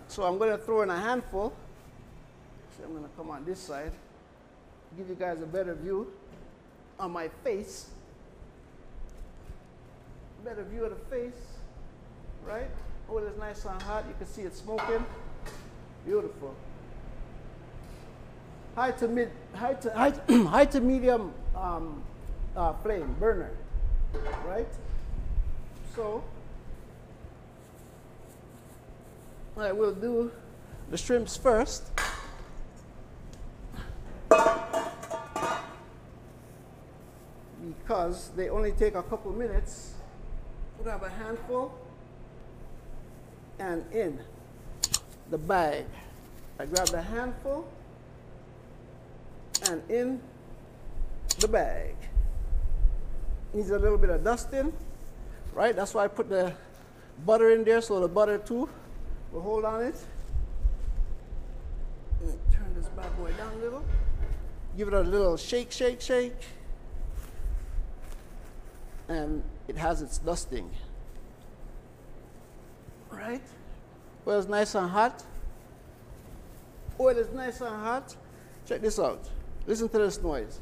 So 0.07 0.23
I'm 0.23 0.37
going 0.37 0.51
to 0.51 0.57
throw 0.57 0.83
in 0.83 0.89
a 0.89 0.99
handful. 0.99 1.53
So 2.77 2.83
I'm 2.83 2.91
going 2.91 3.03
to 3.03 3.09
come 3.17 3.29
on 3.29 3.45
this 3.45 3.59
side, 3.59 3.91
give 4.97 5.09
you 5.09 5.15
guys 5.15 5.41
a 5.41 5.45
better 5.45 5.73
view 5.73 6.11
on 6.99 7.11
my 7.11 7.29
face. 7.43 7.89
Better 10.43 10.63
view 10.63 10.83
of 10.83 10.91
the 10.91 11.15
face, 11.15 11.41
right? 12.45 12.69
Oh, 13.09 13.17
it's 13.17 13.37
nice 13.39 13.65
and 13.65 13.81
hot. 13.81 14.03
You 14.07 14.13
can 14.17 14.27
see 14.27 14.43
it 14.43 14.55
smoking. 14.55 15.03
Beautiful. 16.05 16.55
High 18.75 18.91
to 18.91 19.07
mid, 19.07 19.31
high 19.53 19.73
to 19.73 19.89
high, 19.91 20.13
high 20.49 20.65
to 20.65 20.81
medium 20.81 21.33
um, 21.55 22.03
uh, 22.55 22.73
flame 22.73 23.15
burner, 23.19 23.51
right? 24.45 24.67
So 25.95 26.23
I 29.57 29.71
will 29.71 29.93
do 29.93 30.29
the 30.91 30.97
shrimps 30.97 31.37
first. 31.37 31.89
Because 37.79 38.31
they 38.35 38.49
only 38.49 38.73
take 38.73 38.95
a 38.95 39.03
couple 39.03 39.31
minutes. 39.31 39.93
Grab 40.83 41.03
a 41.03 41.09
handful 41.09 41.73
and 43.59 43.85
in 43.93 44.19
the 45.31 45.37
bag. 45.37 45.85
I 46.59 46.65
grab 46.65 46.87
the 46.89 47.01
handful 47.01 47.67
and 49.69 49.81
in 49.89 50.21
the 51.39 51.47
bag. 51.47 51.95
Needs 53.53 53.71
a 53.71 53.79
little 53.79 53.97
bit 53.97 54.09
of 54.09 54.23
dusting, 54.23 54.73
right? 55.53 55.75
That's 55.75 55.93
why 55.93 56.05
I 56.05 56.07
put 56.07 56.29
the 56.29 56.53
butter 57.25 57.51
in 57.51 57.63
there 57.63 57.81
so 57.81 57.99
the 57.99 58.07
butter 58.07 58.37
too 58.37 58.69
will 59.31 59.41
hold 59.41 59.65
on 59.65 59.83
it. 59.83 59.95
Turn 62.51 62.73
this 62.75 62.87
bad 62.89 63.15
boy 63.17 63.31
down 63.33 63.53
a 63.53 63.57
little. 63.57 63.85
Give 64.77 64.87
it 64.87 64.93
a 64.93 65.01
little 65.01 65.37
shake, 65.37 65.71
shake, 65.71 66.01
shake. 66.01 66.33
And 69.07 69.43
it 69.67 69.77
has 69.77 70.01
its 70.01 70.17
dusting. 70.17 70.69
Right? 73.09 73.41
Well, 74.25 74.39
it's 74.39 74.49
nice 74.49 74.75
and 74.75 74.89
hot. 74.89 75.23
Oil 76.99 77.17
is 77.17 77.31
nice 77.33 77.61
and 77.61 77.75
hot. 77.75 78.15
Check 78.67 78.81
this 78.81 78.99
out. 78.99 79.29
Listen 79.67 79.89
to 79.89 79.97
this 79.97 80.21
noise. 80.21 80.59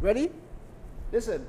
Ready? 0.00 0.30
Listen. 1.12 1.46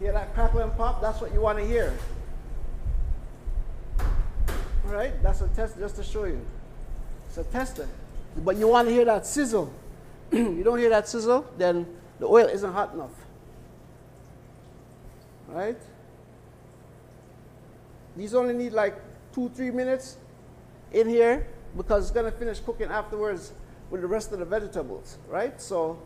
Hear 0.00 0.12
that 0.12 0.34
crackle 0.34 0.60
and 0.60 0.76
pop? 0.76 1.00
That's 1.00 1.20
what 1.20 1.32
you 1.32 1.40
want 1.40 1.58
to 1.58 1.64
hear. 1.64 1.96
All 4.86 4.92
right? 4.92 5.22
That's 5.22 5.42
a 5.42 5.48
test 5.48 5.78
just 5.78 5.96
to 5.96 6.02
show 6.02 6.24
you. 6.24 6.40
It's 7.28 7.38
a 7.38 7.44
tester. 7.44 7.88
But 8.38 8.56
you 8.56 8.66
want 8.66 8.88
to 8.88 8.94
hear 8.94 9.04
that 9.04 9.26
sizzle. 9.26 9.72
you 10.32 10.64
don't 10.64 10.78
hear 10.78 10.88
that 10.88 11.06
sizzle, 11.06 11.46
then 11.58 11.86
the 12.18 12.26
oil 12.26 12.46
isn't 12.46 12.72
hot 12.72 12.94
enough. 12.94 13.10
Right? 15.48 15.78
These 18.16 18.34
only 18.34 18.54
need 18.54 18.72
like 18.72 18.96
two, 19.32 19.48
three 19.50 19.70
minutes 19.70 20.16
in 20.92 21.08
here 21.08 21.46
because 21.76 22.04
it's 22.04 22.12
going 22.12 22.30
to 22.30 22.38
finish 22.38 22.60
cooking 22.60 22.88
afterwards 22.88 23.52
with 23.90 24.02
the 24.02 24.06
rest 24.06 24.32
of 24.32 24.38
the 24.38 24.44
vegetables, 24.44 25.18
right? 25.28 25.60
So 25.60 25.98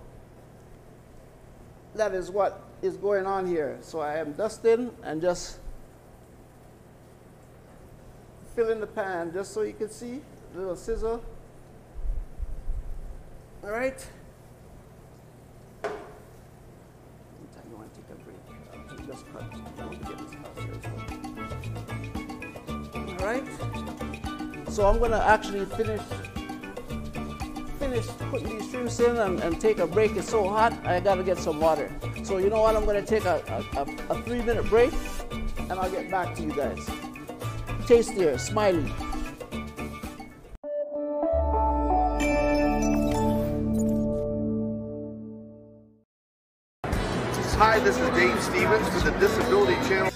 that 1.94 2.14
is 2.14 2.30
what 2.30 2.62
is 2.82 2.96
going 2.96 3.26
on 3.26 3.46
here. 3.46 3.78
So 3.80 4.00
I 4.00 4.18
am 4.18 4.32
dusting 4.32 4.90
and 5.02 5.20
just 5.20 5.58
filling 8.54 8.80
the 8.80 8.86
pan 8.86 9.32
just 9.32 9.52
so 9.52 9.62
you 9.62 9.74
can 9.74 9.90
see, 9.90 10.20
a 10.54 10.58
little 10.58 10.76
sizzle. 10.76 11.22
All 13.64 13.70
right. 13.70 14.06
Anytime 15.84 15.94
you 17.70 17.76
want 17.76 17.92
to 17.92 18.00
take 18.00 18.10
a 18.10 18.16
break, 18.24 19.06
just 19.06 19.24
cut. 19.32 21.15
All 22.68 23.26
right. 23.26 23.44
So 24.68 24.86
I'm 24.86 24.98
gonna 24.98 25.18
actually 25.18 25.64
finish 25.64 26.02
finish 27.78 28.06
putting 28.30 28.58
these 28.58 28.70
shrimps 28.70 29.00
in 29.00 29.16
and, 29.16 29.40
and 29.40 29.60
take 29.60 29.78
a 29.78 29.86
break. 29.86 30.16
It's 30.16 30.28
so 30.28 30.48
hot, 30.48 30.72
I 30.84 31.00
gotta 31.00 31.22
get 31.22 31.38
some 31.38 31.60
water. 31.60 31.90
So 32.24 32.38
you 32.38 32.50
know 32.50 32.60
what? 32.60 32.76
I'm 32.76 32.84
gonna 32.84 33.04
take 33.04 33.24
a, 33.24 33.42
a, 33.76 34.12
a, 34.12 34.22
three 34.22 34.42
minute 34.42 34.66
break 34.68 34.92
and 35.58 35.72
I'll 35.72 35.90
get 35.90 36.10
back 36.10 36.34
to 36.36 36.42
you 36.42 36.52
guys. 36.52 36.88
Tastier, 37.86 38.38
smiley. 38.38 38.92
Hi, 47.58 47.78
this 47.78 47.96
is 47.96 48.08
Dave 48.10 48.38
Stevens 48.42 48.86
for 48.90 49.10
the 49.10 49.18
Disability 49.18 49.74
Channel. 49.88 50.15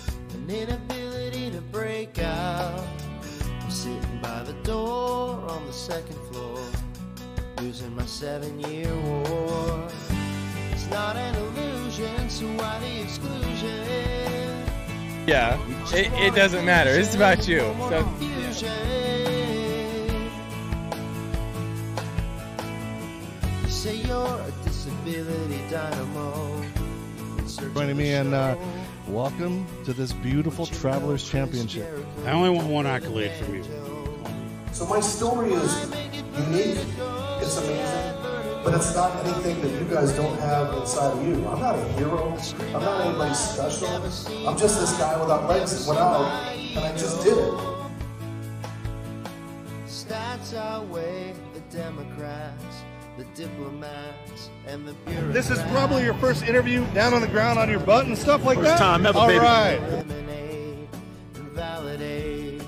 By 4.22 4.42
the 4.42 4.52
door 4.64 5.40
on 5.48 5.66
the 5.66 5.72
second 5.72 6.16
floor, 6.30 6.58
losing 7.60 7.94
my 7.94 8.04
seven 8.06 8.58
year 8.60 8.94
war. 8.94 9.88
It's 10.72 10.86
not 10.90 11.16
an 11.16 11.34
illusion, 11.36 12.28
so 12.30 12.46
why 12.56 12.78
the 12.80 13.02
exclusion? 13.02 13.86
Yeah, 15.26 15.58
it, 15.94 16.12
it 16.14 16.34
doesn't 16.34 16.64
matter. 16.64 16.90
It's 16.90 17.14
about 17.14 17.46
you. 17.46 17.60
So, 17.60 18.08
You 23.64 23.68
say 23.70 23.96
you're 23.96 24.40
a 24.40 24.52
disability 24.64 25.60
dynamo. 25.70 26.62
joining 27.74 27.96
me 27.96 28.12
and 28.12 28.34
uh, 28.34 28.56
welcome 29.08 29.66
to 29.84 29.92
this 29.92 30.12
beautiful 30.12 30.66
Travelers 30.66 31.28
Championship. 31.28 31.86
I 32.26 32.32
only 32.32 32.50
want 32.50 32.68
one 32.68 32.86
accolade 32.86 33.32
from 33.32 33.54
you. 33.54 33.99
So 34.72 34.86
my 34.86 35.00
story 35.00 35.52
is 35.52 35.90
unique, 36.38 36.78
it's 37.40 37.56
amazing, 37.58 38.14
but 38.64 38.74
it's 38.74 38.94
not 38.94 39.14
anything 39.26 39.60
that 39.60 39.70
you 39.80 39.86
guys 39.92 40.12
don't 40.12 40.38
have 40.38 40.72
inside 40.78 41.12
of 41.18 41.26
you. 41.26 41.34
I'm 41.48 41.60
not 41.60 41.78
a 41.78 41.84
hero, 41.92 42.38
I'm 42.74 42.82
not 42.82 43.00
anybody 43.06 43.34
special. 43.34 43.88
I'm 44.48 44.56
just 44.56 44.80
this 44.80 44.96
guy 44.98 45.20
without 45.20 45.48
legs 45.48 45.72
that 45.78 45.88
went 45.88 46.00
out, 46.00 46.24
and 46.56 46.78
I 46.78 46.92
just 46.92 47.22
did 47.22 47.36
it. 47.36 47.54
Stats 49.86 50.54
outweigh 50.56 51.34
the 51.52 51.60
Democrats, 51.76 52.64
the 53.18 53.24
diplomats, 53.34 54.50
and 54.66 54.86
the 54.88 54.92
bureaucrats. 55.04 55.34
This 55.34 55.50
is 55.50 55.62
probably 55.70 56.04
your 56.04 56.14
first 56.14 56.44
interview 56.44 56.86
down 56.94 57.12
on 57.12 57.20
the 57.20 57.28
ground 57.28 57.58
on 57.58 57.68
your 57.68 57.80
butt 57.80 58.06
and 58.06 58.16
stuff 58.16 58.44
like 58.44 58.58
that. 58.60 58.78
First 58.78 58.82
time 58.82 59.04
ever, 59.04 59.18
All 59.18 59.26
baby. 59.26 59.38
All 59.40 59.44
right. 59.44 59.80
Eliminate, 59.82 60.88
invalidate, 61.36 62.62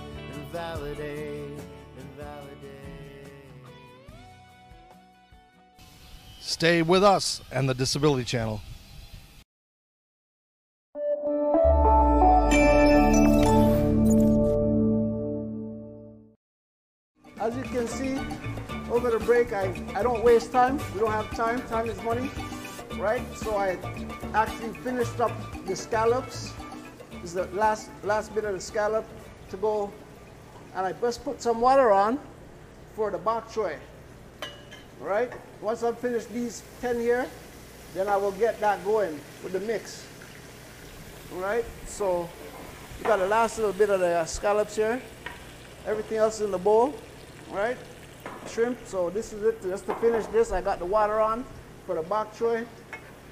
Stay 6.63 6.81
with 6.81 7.03
us 7.03 7.41
and 7.51 7.69
the 7.69 7.75
Disability 7.75 8.23
Channel. 8.23 8.61
As 17.41 17.57
you 17.57 17.65
can 17.65 17.89
see, 17.89 18.17
over 18.93 19.11
the 19.11 19.19
break, 19.27 19.53
I, 19.53 19.75
I 19.97 20.05
don't 20.05 20.23
waste 20.23 20.53
time. 20.53 20.79
We 20.95 21.01
don't 21.01 21.11
have 21.11 21.29
time. 21.33 21.61
Time 21.63 21.91
is 21.91 22.01
money, 22.05 22.31
right? 22.97 23.25
So 23.37 23.57
I 23.57 23.77
actually 24.33 24.73
finished 24.85 25.19
up 25.19 25.33
the 25.67 25.75
scallops. 25.75 26.53
This 27.23 27.31
is 27.31 27.35
the 27.35 27.47
last, 27.47 27.91
last 28.05 28.33
bit 28.37 28.45
of 28.45 28.55
the 28.55 28.61
scallop 28.61 29.05
to 29.51 29.57
go. 29.57 29.93
And 30.77 30.87
I 30.87 30.93
just 30.93 31.25
put 31.25 31.43
some 31.43 31.61
water 31.61 31.91
on 31.91 32.21
for 32.95 33.11
the 33.11 33.19
bok 33.19 33.51
choy, 33.51 33.81
right? 35.03 35.33
Once 35.61 35.83
I've 35.83 35.99
finished 35.99 36.33
these 36.33 36.63
10 36.81 37.01
here, 37.01 37.27
then 37.95 38.09
I 38.09 38.17
will 38.17 38.33
get 38.33 38.61
that 38.61 38.85
going 38.85 39.19
with 39.43 39.53
the 39.53 39.61
mix, 39.61 40.05
all 41.35 41.41
right? 41.41 41.65
So 41.87 42.29
we 42.99 43.05
got 43.05 43.19
the 43.19 43.27
last 43.27 43.59
little 43.59 43.73
bit 43.73 43.91
of 43.91 44.01
the 44.01 44.25
scallops 44.25 44.77
here. 44.77 45.01
Everything 45.87 46.19
else 46.19 46.41
in 46.41 46.51
the 46.51 46.59
bowl, 46.59 46.95
right? 47.51 47.77
Shrimp. 48.47 48.79
So 48.87 49.11
this 49.11 49.33
is 49.33 49.43
it. 49.43 49.63
Just 49.63 49.87
to 49.87 49.95
finish 49.97 50.27
this, 50.27 50.53
I 50.53 50.61
got 50.61 50.79
the 50.79 50.87
water 50.87 51.21
on 51.21 51.45
for 51.87 51.97
the 51.97 52.03
bok 52.03 52.35
choy. 52.37 52.65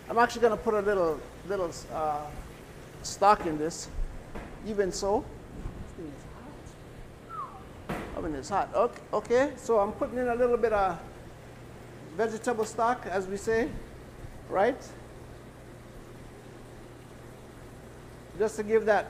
I'm 0.09 0.19
actually 0.19 0.43
gonna 0.43 0.57
put 0.57 0.75
a 0.75 0.81
little 0.81 1.21
little 1.49 1.71
uh, 1.93 2.27
stock 3.03 3.47
in 3.47 3.59
this. 3.59 3.89
Even 4.67 4.91
so, 4.91 5.25
oven 8.17 8.35
is 8.35 8.49
hot. 8.49 8.69
Okay, 8.75 9.01
okay. 9.13 9.53
So 9.57 9.79
I'm 9.79 9.93
putting 9.93 10.19
in 10.19 10.29
a 10.29 10.35
little 10.35 10.57
bit 10.57 10.73
of 10.73 10.99
vegetable 12.21 12.67
stock, 12.67 13.07
as 13.07 13.27
we 13.27 13.39
say, 13.39 13.67
right? 14.51 14.77
Just 18.39 18.57
to 18.57 18.63
give 18.63 18.85
that 18.85 19.07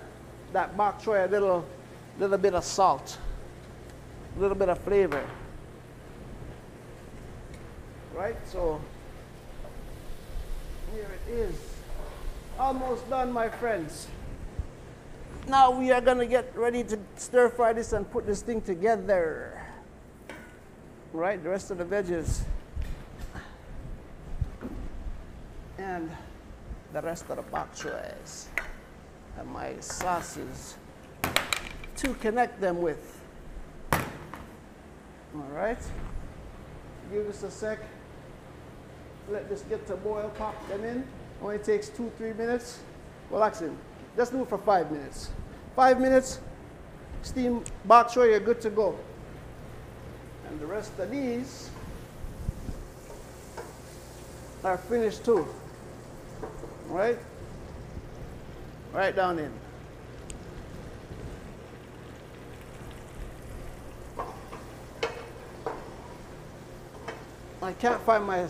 that 0.53 0.77
bok 0.77 1.03
choy 1.03 1.27
a 1.27 1.29
little 1.29 1.64
little 2.20 2.38
bit 2.38 2.55
of 2.55 2.62
salt, 2.62 3.18
a 4.37 4.40
little 4.40 4.57
bit 4.57 4.68
of 4.68 4.79
flavor. 4.79 5.25
Right? 8.14 8.37
So 8.46 8.81
here 10.94 11.11
it 11.18 11.33
is. 11.33 11.57
Almost 12.61 13.11
done, 13.11 13.33
my 13.33 13.49
friends. 13.49 14.07
Now 15.49 15.73
we 15.73 15.90
are 15.90 16.01
gonna 16.01 16.27
get 16.27 16.55
ready 16.55 16.85
to 16.85 16.99
stir 17.16 17.49
fry 17.49 17.73
this 17.73 17.92
and 17.92 18.09
put 18.09 18.25
this 18.25 18.40
thing 18.42 18.61
together. 18.61 19.61
Right, 21.12 21.42
the 21.42 21.51
rest 21.51 21.73
of 21.73 21.79
the 21.79 21.85
veggies. 21.85 22.44
And 25.90 26.09
the 26.92 27.03
rest 27.03 27.29
of 27.31 27.37
the 27.37 27.42
bok 27.42 27.74
choys. 27.74 28.48
And 29.38 29.48
my 29.48 29.74
sauces 29.81 30.76
to 31.96 32.14
connect 32.14 32.61
them 32.61 32.81
with. 32.81 33.20
All 33.92 35.50
right. 35.53 35.79
Give 37.11 37.26
this 37.26 37.42
a 37.42 37.50
sec. 37.50 37.81
Let 39.29 39.48
this 39.48 39.62
get 39.62 39.85
to 39.88 39.96
boil. 39.96 40.31
Pop 40.38 40.55
them 40.68 40.85
in. 40.85 41.05
Only 41.42 41.59
takes 41.59 41.88
two, 41.88 42.12
three 42.16 42.35
minutes. 42.35 42.79
Well, 43.29 43.42
actually, 43.42 43.72
let's 44.16 44.31
do 44.31 44.42
it 44.42 44.48
for 44.48 44.59
five 44.59 44.92
minutes. 44.92 45.31
Five 45.74 46.00
minutes. 46.00 46.38
Steam 47.22 47.64
bok 47.85 48.12
choy, 48.12 48.31
you're 48.31 48.38
good 48.38 48.61
to 48.61 48.70
go. 48.70 48.96
And 50.48 50.61
the 50.61 50.66
rest 50.66 50.96
of 51.00 51.11
these 51.11 51.68
are 54.62 54.79
finished 54.79 55.24
too. 55.24 55.48
Right? 56.90 57.16
Right 58.92 59.14
down 59.14 59.38
in. 59.38 59.53
I 67.62 67.72
can't 67.74 68.00
find 68.03 68.24
my, 68.24 68.48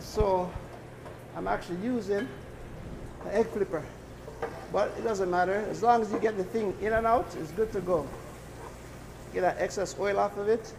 so 0.00 0.52
I'm 1.34 1.48
actually 1.48 1.78
using 1.78 2.18
an 2.18 2.28
egg 3.30 3.46
flipper. 3.46 3.82
But 4.70 4.92
it 4.98 5.02
doesn't 5.02 5.30
matter. 5.30 5.64
As 5.70 5.82
long 5.82 6.02
as 6.02 6.12
you 6.12 6.18
get 6.18 6.36
the 6.36 6.44
thing 6.44 6.76
in 6.82 6.92
and 6.92 7.06
out, 7.06 7.34
it's 7.40 7.50
good 7.52 7.72
to 7.72 7.80
go. 7.80 8.06
Get 9.32 9.40
that 9.40 9.56
excess 9.58 9.96
oil 9.98 10.18
off 10.18 10.36
of 10.36 10.48
it. 10.48 10.74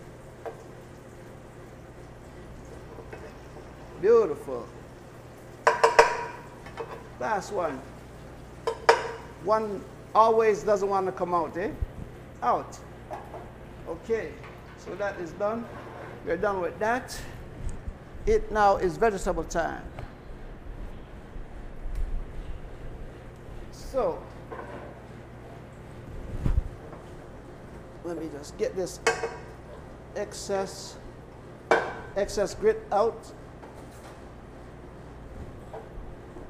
Beautiful. 4.01 4.67
Last 7.21 7.51
one. 7.51 7.79
One 9.43 9.83
always 10.15 10.63
doesn't 10.63 10.89
want 10.89 11.05
to 11.05 11.11
come 11.11 11.35
out, 11.35 11.55
eh? 11.55 11.69
Out. 12.41 12.79
Okay, 13.87 14.31
so 14.79 14.95
that 14.95 15.19
is 15.19 15.31
done. 15.33 15.63
We're 16.25 16.37
done 16.37 16.61
with 16.61 16.79
that. 16.79 17.15
It 18.25 18.51
now 18.51 18.77
is 18.77 18.97
vegetable 18.97 19.43
time. 19.43 19.83
So, 23.71 24.19
let 28.03 28.17
me 28.17 28.29
just 28.35 28.57
get 28.57 28.75
this 28.75 28.99
excess 30.15 30.97
excess 32.15 32.55
grit 32.55 32.83
out. 32.91 33.31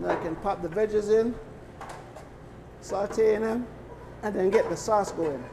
Now 0.02 0.10
I 0.10 0.16
can 0.16 0.36
pop 0.38 0.64
the 0.64 0.68
veggies 0.68 1.12
in, 1.12 1.36
saute 2.82 3.36
in 3.36 3.44
them, 3.44 3.68
and 4.24 4.34
then 4.34 4.50
get 4.50 4.68
the 4.68 4.76
sauce 4.76 5.12
going. 5.12 5.44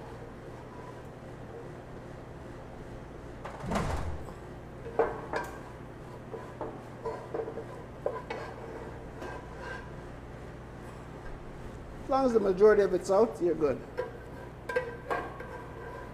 As 12.05 12.11
long 12.11 12.25
as 12.25 12.33
the 12.33 12.41
majority 12.41 12.81
of 12.81 12.95
it's 12.95 13.11
out, 13.11 13.37
you're 13.43 13.55
good. 13.55 13.79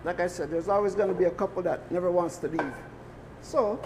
Like 0.03 0.19
I 0.19 0.27
said, 0.27 0.51
there's 0.51 0.69
always 0.69 0.97
going 0.97 1.09
to 1.09 1.15
be 1.15 1.27
a 1.27 1.31
couple 1.31 1.63
that 1.63 1.89
never 1.93 2.11
wants 2.11 2.39
to 2.39 2.49
leave. 2.49 2.75
So, 3.43 3.81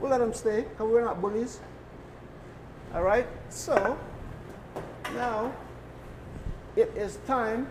we'll 0.00 0.10
let 0.10 0.20
them 0.20 0.32
stay 0.32 0.62
because 0.62 0.90
we're 0.90 1.04
not 1.04 1.20
bullies. 1.20 1.60
All 2.94 3.02
right? 3.02 3.26
So, 3.48 3.98
now 5.14 5.52
it 6.76 6.92
is 6.96 7.18
time 7.26 7.66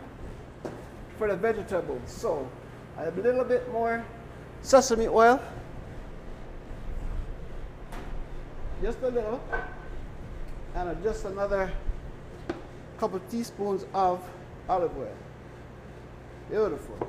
for 1.18 1.28
the 1.28 1.36
vegetables. 1.36 2.02
So, 2.06 2.50
I 2.98 3.04
have 3.04 3.18
a 3.18 3.22
little 3.22 3.44
bit 3.44 3.72
more 3.72 4.04
sesame 4.62 5.08
oil. 5.08 5.40
Just 8.82 9.02
a 9.02 9.10
little. 9.10 9.42
And 10.76 11.02
just 11.04 11.26
another 11.26 11.72
couple 12.98 13.18
of 13.18 13.30
teaspoons 13.30 13.86
of 13.94 14.22
olive 14.68 14.98
oil. 14.98 15.16
Beautiful. 16.50 17.08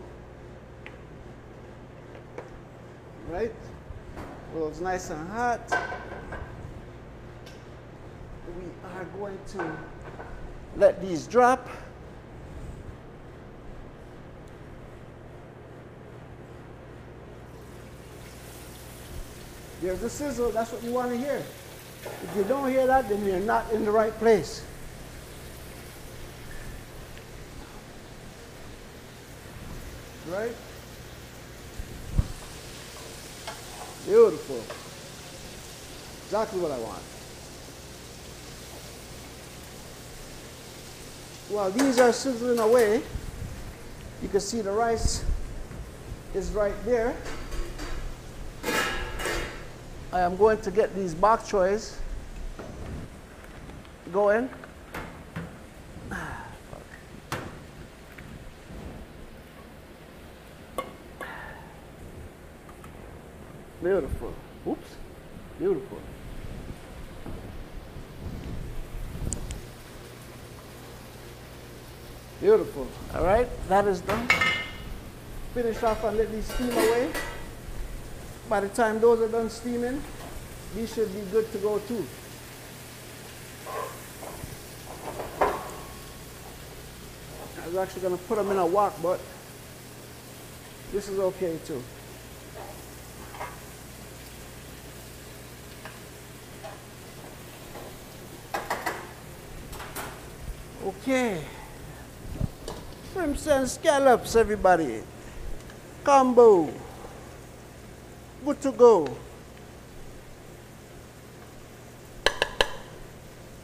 Right? 3.31 3.55
Well, 4.55 4.69
it's 4.69 4.81
nice 4.81 5.11
and 5.11 5.29
hot. 5.31 5.96
We 8.57 8.65
are 8.91 9.05
going 9.19 9.39
to 9.53 9.77
let 10.77 11.01
these 11.01 11.27
drop. 11.27 11.69
There's 19.83 20.01
the 20.01 20.09
sizzle. 20.09 20.51
That's 20.51 20.73
what 20.73 20.83
you 20.83 20.93
want 20.93 21.11
to 21.11 21.19
hear. 21.19 21.43
If 22.23 22.37
you 22.37 22.45
don't 22.45 22.71
hear 22.71 22.87
that, 22.87 23.09
then 23.09 23.25
you're 23.25 23.41
not 23.41 23.71
in 23.73 23.85
the 23.85 23.91
right 23.91 24.17
place. 24.19 24.65
Right? 30.31 30.55
Beautiful. 34.07 34.63
Exactly 36.25 36.61
what 36.61 36.73
I 36.73 36.79
want. 36.79 37.03
While 41.49 41.71
these 41.71 42.01
are 42.01 42.13
sizzling 42.13 42.59
away, 42.59 43.03
you 44.21 44.29
can 44.29 44.41
see 44.41 44.61
the 44.63 44.73
rice 44.73 45.25
is 46.35 46.51
right 46.51 46.75
there. 46.85 47.15
I 50.13 50.21
am 50.21 50.37
going 50.37 50.61
to 50.63 50.73
get 50.73 50.95
these 50.97 51.15
bok 51.15 51.47
choys 51.47 52.01
going. 54.13 54.51
Beautiful. 63.81 64.33
Oops. 64.67 64.97
Beautiful. 65.61 65.99
Beautiful. 72.47 72.87
All 73.13 73.25
right, 73.25 73.49
that 73.69 73.89
is 73.89 74.01
done. 74.03 74.29
Finish 75.53 75.83
off 75.83 76.05
and 76.05 76.17
let 76.17 76.31
these 76.31 76.45
steam 76.45 76.71
away. 76.71 77.11
By 78.49 78.61
the 78.61 78.69
time 78.69 79.01
those 79.01 79.21
are 79.21 79.27
done 79.27 79.51
steaming, 79.51 80.01
these 80.73 80.95
should 80.95 81.13
be 81.13 81.23
good 81.33 81.51
to 81.51 81.59
go 81.59 81.81
too. 81.81 82.07
I 87.65 87.67
was 87.67 87.77
actually 87.79 88.03
going 88.03 88.17
to 88.17 88.25
put 88.27 88.37
them 88.37 88.53
in 88.53 88.59
a 88.59 88.67
wok, 88.67 88.95
but 89.03 89.19
this 90.93 91.09
is 91.09 91.19
okay 91.19 91.59
too. 91.67 91.83
Okay. 100.87 101.43
Shrimps 103.37 103.47
and 103.49 103.69
scallops, 103.69 104.35
everybody. 104.35 105.03
Combo. 106.05 106.73
Good 108.45 108.61
to 108.63 108.73
go. 108.73 109.09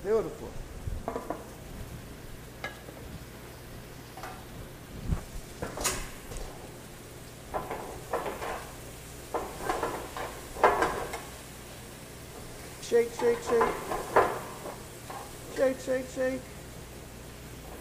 Beautiful. 0.04 0.48
Shake, 12.82 13.10
shake, 13.18 13.38
shake. 13.48 13.62
Shake, 15.56 15.80
shake, 15.80 16.06
shake. 16.14 16.40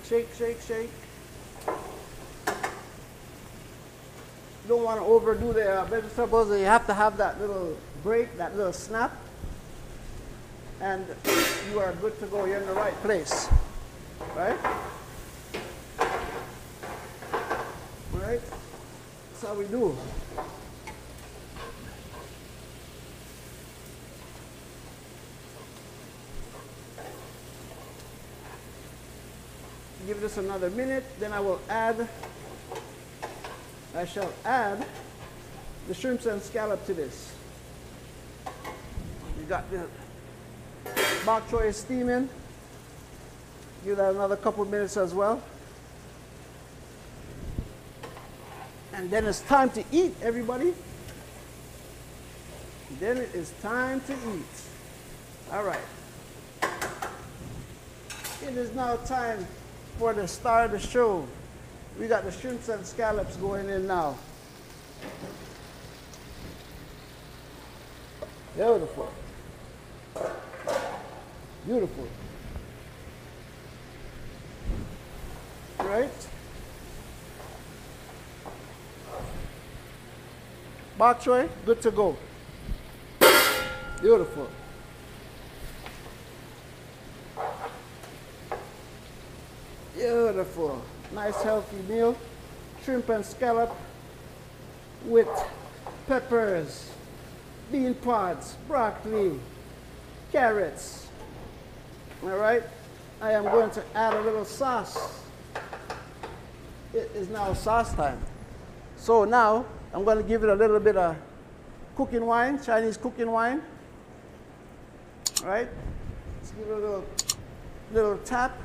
Shake, 0.08 0.34
shake, 0.38 0.62
shake. 0.62 0.92
You 4.64 4.68
don't 4.68 4.81
want 4.92 5.04
to 5.04 5.08
overdo 5.08 5.54
the 5.54 5.72
uh, 5.72 5.86
vegetables. 5.86 6.50
You 6.50 6.66
have 6.66 6.86
to 6.88 6.94
have 6.94 7.16
that 7.16 7.40
little 7.40 7.78
break, 8.04 8.38
that 8.38 8.58
little 8.58 8.74
snap. 8.74 9.16
And 10.82 11.06
you 11.72 11.80
are 11.80 11.94
good 11.94 12.20
to 12.20 12.26
go. 12.26 12.44
You're 12.44 12.58
in 12.58 12.66
the 12.66 12.74
right 12.74 12.96
place. 13.02 13.48
Right? 14.36 14.58
Right? 18.12 18.42
That's 19.32 19.44
how 19.44 19.54
we 19.54 19.66
do. 19.66 19.96
give 30.08 30.20
this 30.20 30.38
another 30.38 30.70
minute, 30.72 31.06
then 31.20 31.32
I 31.32 31.40
will 31.40 31.62
add, 31.70 32.10
I 33.96 34.06
shall 34.06 34.32
add 34.46 34.86
the 35.88 35.94
shrimps 35.94 36.26
and 36.26 36.42
scallop 36.42 36.86
to 36.86 36.94
this. 36.94 37.34
You 39.40 39.46
got 39.48 39.70
the 39.70 39.88
bok 41.26 41.48
choy 41.50 41.74
steaming. 41.74 42.30
Give 43.84 43.98
that 43.98 44.14
another 44.14 44.38
couple 44.38 44.64
minutes 44.66 44.96
as 44.96 45.14
well. 45.14 45.42
And 48.94 49.10
then 49.10 49.26
it's 49.26 49.42
time 49.42 49.70
to 49.72 49.84
eat, 49.92 50.16
everybody. 50.22 50.74
Then 53.00 53.18
it 53.18 53.34
is 53.34 53.52
time 53.62 54.02
to 54.02 54.14
eat. 54.14 54.62
All 55.52 55.64
right. 55.64 55.80
It 58.44 58.58
is 58.58 58.74
now 58.74 58.96
time 58.98 59.46
for 59.98 60.14
the 60.14 60.28
star 60.28 60.66
of 60.66 60.72
the 60.72 60.80
show. 60.80 61.26
We 62.02 62.08
got 62.08 62.24
the 62.24 62.32
shrimps 62.32 62.68
and 62.68 62.84
scallops 62.84 63.38
going 63.38 63.70
in 63.70 63.86
now. 63.86 64.18
Beautiful. 68.56 69.14
Beautiful. 71.64 72.08
Right? 75.78 76.10
Bok 80.98 81.22
choy, 81.22 81.48
good 81.68 81.82
to 81.84 81.92
go. 81.92 82.18
Beautiful. 84.02 84.50
Beautiful. 89.96 90.82
Nice 91.14 91.42
healthy 91.44 91.82
meal. 91.90 92.18
Shrimp 92.84 93.10
and 93.10 93.26
scallop 93.26 93.76
with 95.06 95.28
peppers, 96.08 96.90
bean 97.72 97.94
pods, 97.94 98.56
broccoli, 98.68 99.40
carrots. 100.32 101.08
All 102.24 102.30
right? 102.30 102.64
I 103.22 103.34
am 103.34 103.44
going 103.44 103.70
to 103.72 103.84
add 103.94 104.14
a 104.14 104.22
little 104.22 104.46
sauce. 104.46 105.22
It 106.94 107.12
is 107.14 107.30
now 107.30 107.54
sauce 107.54 107.94
time. 107.94 108.20
So 108.98 109.26
now 109.26 109.66
I'm 109.94 110.04
going 110.04 110.18
to 110.18 110.24
give 110.24 110.44
it 110.44 110.50
a 110.50 110.56
little 110.56 110.80
bit 110.80 110.98
of 110.98 111.16
cooking 111.96 112.26
wine, 112.26 112.62
Chinese 112.62 112.98
cooking 112.98 113.32
wine. 113.32 113.62
All 115.44 115.50
right? 115.50 115.68
Let's 116.40 116.52
give 116.52 116.68
it 116.68 116.72
a 116.72 116.76
little, 116.76 117.06
little 117.94 118.18
tap, 118.20 118.58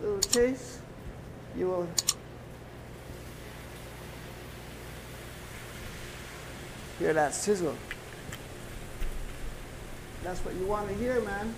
little 0.00 0.18
taste. 0.20 0.80
You 1.58 1.68
will 1.68 1.88
hear 6.98 7.14
that 7.14 7.34
sizzle. 7.34 7.74
That's 10.22 10.44
what 10.44 10.54
you 10.54 10.66
want 10.66 10.88
to 10.88 10.94
hear, 10.94 11.20
man. 11.22 11.54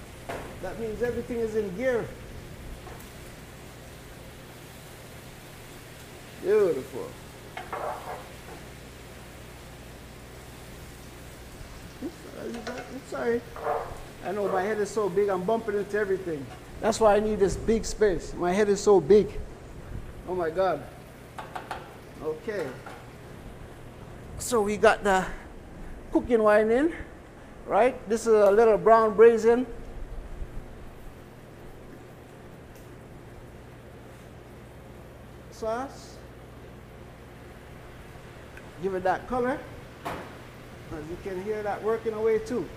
That 0.63 0.79
means 0.79 1.03
everything 1.03 1.39
is 1.39 1.57
in 1.57 1.75
gear. 1.77 2.05
Beautiful. 6.43 7.09
Sorry. 13.11 13.41
I 14.25 14.33
know 14.33 14.49
my 14.49 14.63
head 14.63 14.79
is 14.79 14.91
so 14.91 15.09
big, 15.09 15.29
I'm 15.29 15.43
bumping 15.43 15.77
into 15.77 15.99
everything. 15.99 16.45
That's 16.81 17.01
why 17.01 17.17
I 17.17 17.21
need 17.21 17.41
this 17.41 17.57
big 17.57 17.85
space. 17.85 18.35
My 18.35 18.53
head 18.53 18.69
is 18.69 18.81
so 18.81 19.01
big. 19.01 19.29
Oh 20.29 20.35
my 20.35 20.51
God. 20.51 20.83
Okay. 22.23 22.67
So 24.39 24.61
we 24.61 24.77
got 24.77 25.03
the 25.03 25.25
cooking 26.13 26.43
wine 26.43 26.71
in, 26.71 26.93
right? 27.67 27.97
This 28.11 28.27
is 28.27 28.35
a 28.35 28.51
little 28.51 28.77
brown 28.77 29.15
braising. 29.15 29.65
Sauce. 35.51 36.17
Give 38.83 38.95
it 38.95 39.03
that 39.05 39.27
color. 39.29 39.59
As 40.05 41.09
you 41.09 41.17
can 41.25 41.43
hear 41.43 41.63
that 41.63 41.83
working 41.83 42.13
away 42.13 42.39
too. 42.39 42.69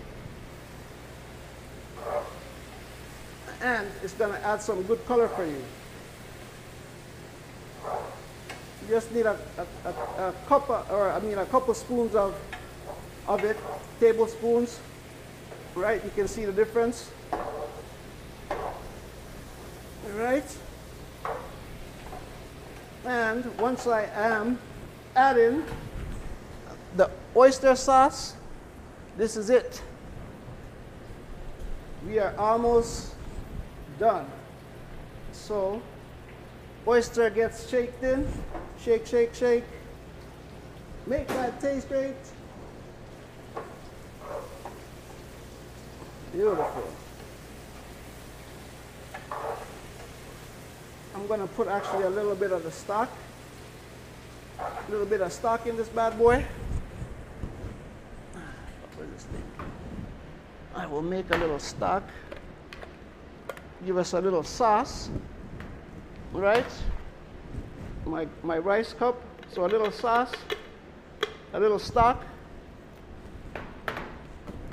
And 3.62 3.88
it's 4.02 4.14
to 4.14 4.40
add 4.46 4.62
some 4.62 4.84
good 4.84 5.06
color 5.06 5.28
for 5.28 5.46
you. 5.46 5.62
You 8.82 8.88
just 8.90 9.12
need 9.12 9.26
a, 9.26 9.38
a, 9.58 9.90
a, 9.90 10.30
a 10.30 10.34
cup, 10.48 10.70
of, 10.70 10.90
or 10.92 11.12
I 11.12 11.20
mean 11.20 11.38
a 11.38 11.46
couple 11.46 11.74
spoons 11.74 12.16
of, 12.16 12.36
of 13.28 13.44
it, 13.44 13.58
tablespoons, 14.00 14.80
right? 15.76 16.04
You 16.04 16.12
can 16.16 16.28
see 16.28 16.46
the 16.46 16.52
difference. 16.52 17.12
Right? 20.16 20.58
And 23.06 23.46
once 23.58 23.88
I 23.88 24.04
am 24.14 24.60
adding 25.16 25.64
the 26.96 27.10
oyster 27.36 27.76
sauce, 27.76 28.36
this 29.18 29.36
is 29.38 29.50
it. 29.50 29.82
We 32.06 32.20
are 32.20 32.36
almost 32.38 33.14
done. 34.00 34.26
So, 35.32 35.82
oyster 36.88 37.30
gets 37.30 37.70
shaked 37.70 38.04
in, 38.04 38.28
shake, 38.80 39.06
shake, 39.06 39.34
shake. 39.34 39.64
Make 41.08 41.28
that 41.30 41.60
taste 41.60 41.88
great. 41.90 42.16
Beautiful. 46.32 46.88
I'm 51.14 51.28
gonna 51.28 51.48
put 51.48 51.68
actually 51.68 52.04
a 52.04 52.10
little 52.10 52.36
bit 52.36 52.52
of 52.52 52.64
the 52.64 52.72
stock, 52.72 53.10
a 54.60 54.92
little 54.92 55.06
bit 55.06 55.22
of 55.22 55.32
stock 55.32 55.68
in 55.68 55.76
this 55.76 55.90
bad 55.90 56.18
boy. 56.18 56.46
This 58.98 59.26
I 60.76 60.86
will 60.86 61.02
make 61.02 61.30
a 61.32 61.38
little 61.38 61.60
stock, 61.60 62.04
give 63.86 63.98
us 63.98 64.14
a 64.14 64.22
little 64.22 64.44
sauce, 64.44 65.10
right? 66.34 66.66
My, 68.06 68.28
my 68.44 68.58
rice 68.58 68.94
cup, 68.94 69.22
so 69.52 69.66
a 69.66 69.68
little 69.68 69.92
sauce, 69.92 70.32
a 71.54 71.60
little 71.60 71.80
stock 71.80 72.24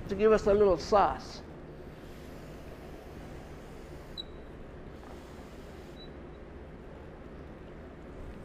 to 0.09 0.15
give 0.15 0.33
us 0.33 0.47
a 0.47 0.55
little 0.55 0.79
sauce. 0.79 1.43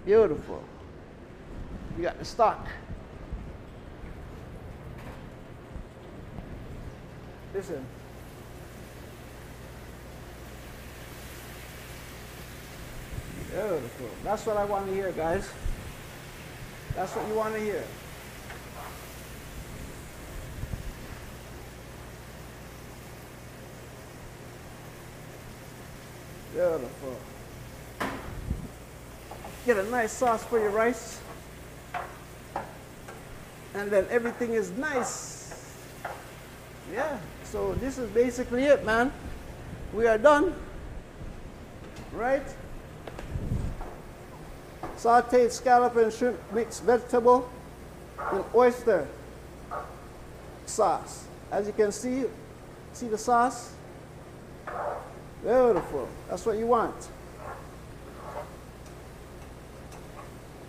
Beautiful. 0.06 0.62
You 1.95 2.04
got 2.04 2.19
the 2.19 2.26
stock. 2.26 2.67
Listen. 7.54 7.86
Beautiful. 13.53 14.09
That's 14.23 14.47
what 14.47 14.57
I 14.57 14.65
want 14.65 14.87
to 14.87 14.93
hear, 14.95 15.11
guys. 15.11 15.47
That's 16.95 17.11
what 17.15 17.27
you 17.27 17.35
want 17.35 17.53
to 17.53 17.59
hear. 17.59 17.83
Beautiful. 26.51 27.17
Get 29.67 29.77
a 29.77 29.83
nice 29.83 30.11
sauce 30.11 30.43
for 30.43 30.59
your 30.59 30.71
rice. 30.71 31.19
And 33.75 33.91
then 33.91 34.07
everything 34.09 34.53
is 34.53 34.71
nice. 34.71 35.77
Yeah, 36.91 37.19
so 37.43 37.75
this 37.75 37.99
is 37.99 38.09
basically 38.09 38.63
it, 38.63 38.83
man. 38.83 39.13
We 39.93 40.07
are 40.07 40.17
done. 40.17 40.55
Right? 42.13 42.43
Sauteed 45.03 45.51
scallop 45.51 45.97
and 45.97 46.13
shrimp 46.13 46.39
mixed 46.53 46.81
vegetable 46.83 47.49
and 48.31 48.41
oyster 48.55 49.05
sauce. 50.65 51.25
As 51.51 51.67
you 51.67 51.73
can 51.73 51.91
see, 51.91 52.23
see 52.93 53.09
the 53.09 53.17
sauce? 53.17 53.73
Beautiful. 55.41 56.07
That's 56.29 56.45
what 56.45 56.57
you 56.57 56.67
want. 56.67 56.95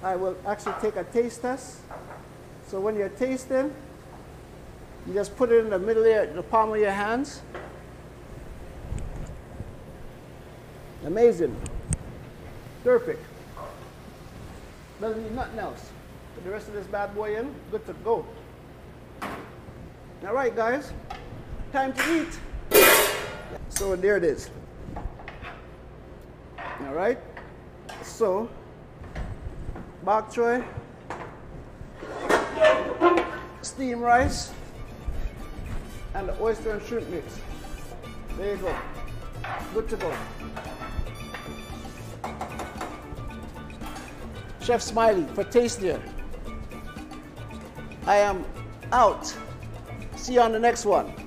I 0.02 0.16
will 0.16 0.36
actually 0.48 0.74
take 0.80 0.96
a 0.96 1.04
taste 1.04 1.40
test. 1.40 1.78
So 2.66 2.80
when 2.80 2.96
you're 2.96 3.10
tasting, 3.10 3.72
you 5.06 5.14
just 5.14 5.36
put 5.36 5.52
it 5.52 5.60
in 5.60 5.70
the 5.70 5.78
middle 5.78 6.04
of 6.04 6.34
the 6.34 6.42
palm 6.42 6.72
of 6.72 6.80
your 6.80 6.90
hands. 6.90 7.40
Amazing. 11.04 11.56
Perfect. 12.82 13.24
Doesn't 15.00 15.22
need 15.22 15.34
nothing 15.34 15.58
else. 15.58 15.90
Put 16.34 16.44
the 16.44 16.50
rest 16.50 16.68
of 16.68 16.74
this 16.74 16.86
bad 16.86 17.14
boy 17.14 17.36
in. 17.36 17.54
Good 17.70 17.84
to 17.86 17.92
go. 18.04 18.26
All 20.26 20.34
right, 20.34 20.54
guys. 20.54 20.92
Time 21.72 21.92
to 21.92 22.22
eat. 22.22 22.38
So 23.68 23.96
there 23.96 24.16
it 24.16 24.24
is. 24.24 24.50
All 26.86 26.94
right. 26.94 27.18
So, 28.02 28.48
bok 30.04 30.32
choy, 30.32 30.64
steam 33.62 34.00
rice, 34.00 34.52
and 36.14 36.28
the 36.28 36.40
oyster 36.40 36.72
and 36.72 36.82
shrimp 36.82 37.08
mix. 37.08 37.40
There 38.36 38.54
you 38.54 38.60
go. 38.60 38.76
Good 39.72 39.88
to 39.88 39.96
go. 39.96 40.12
Chef 44.64 44.80
Smiley 44.80 45.26
for 45.34 45.44
Tastier. 45.44 46.00
I 48.06 48.16
am 48.16 48.46
out. 48.92 49.36
See 50.16 50.34
you 50.34 50.40
on 50.40 50.52
the 50.52 50.58
next 50.58 50.86
one. 50.86 51.23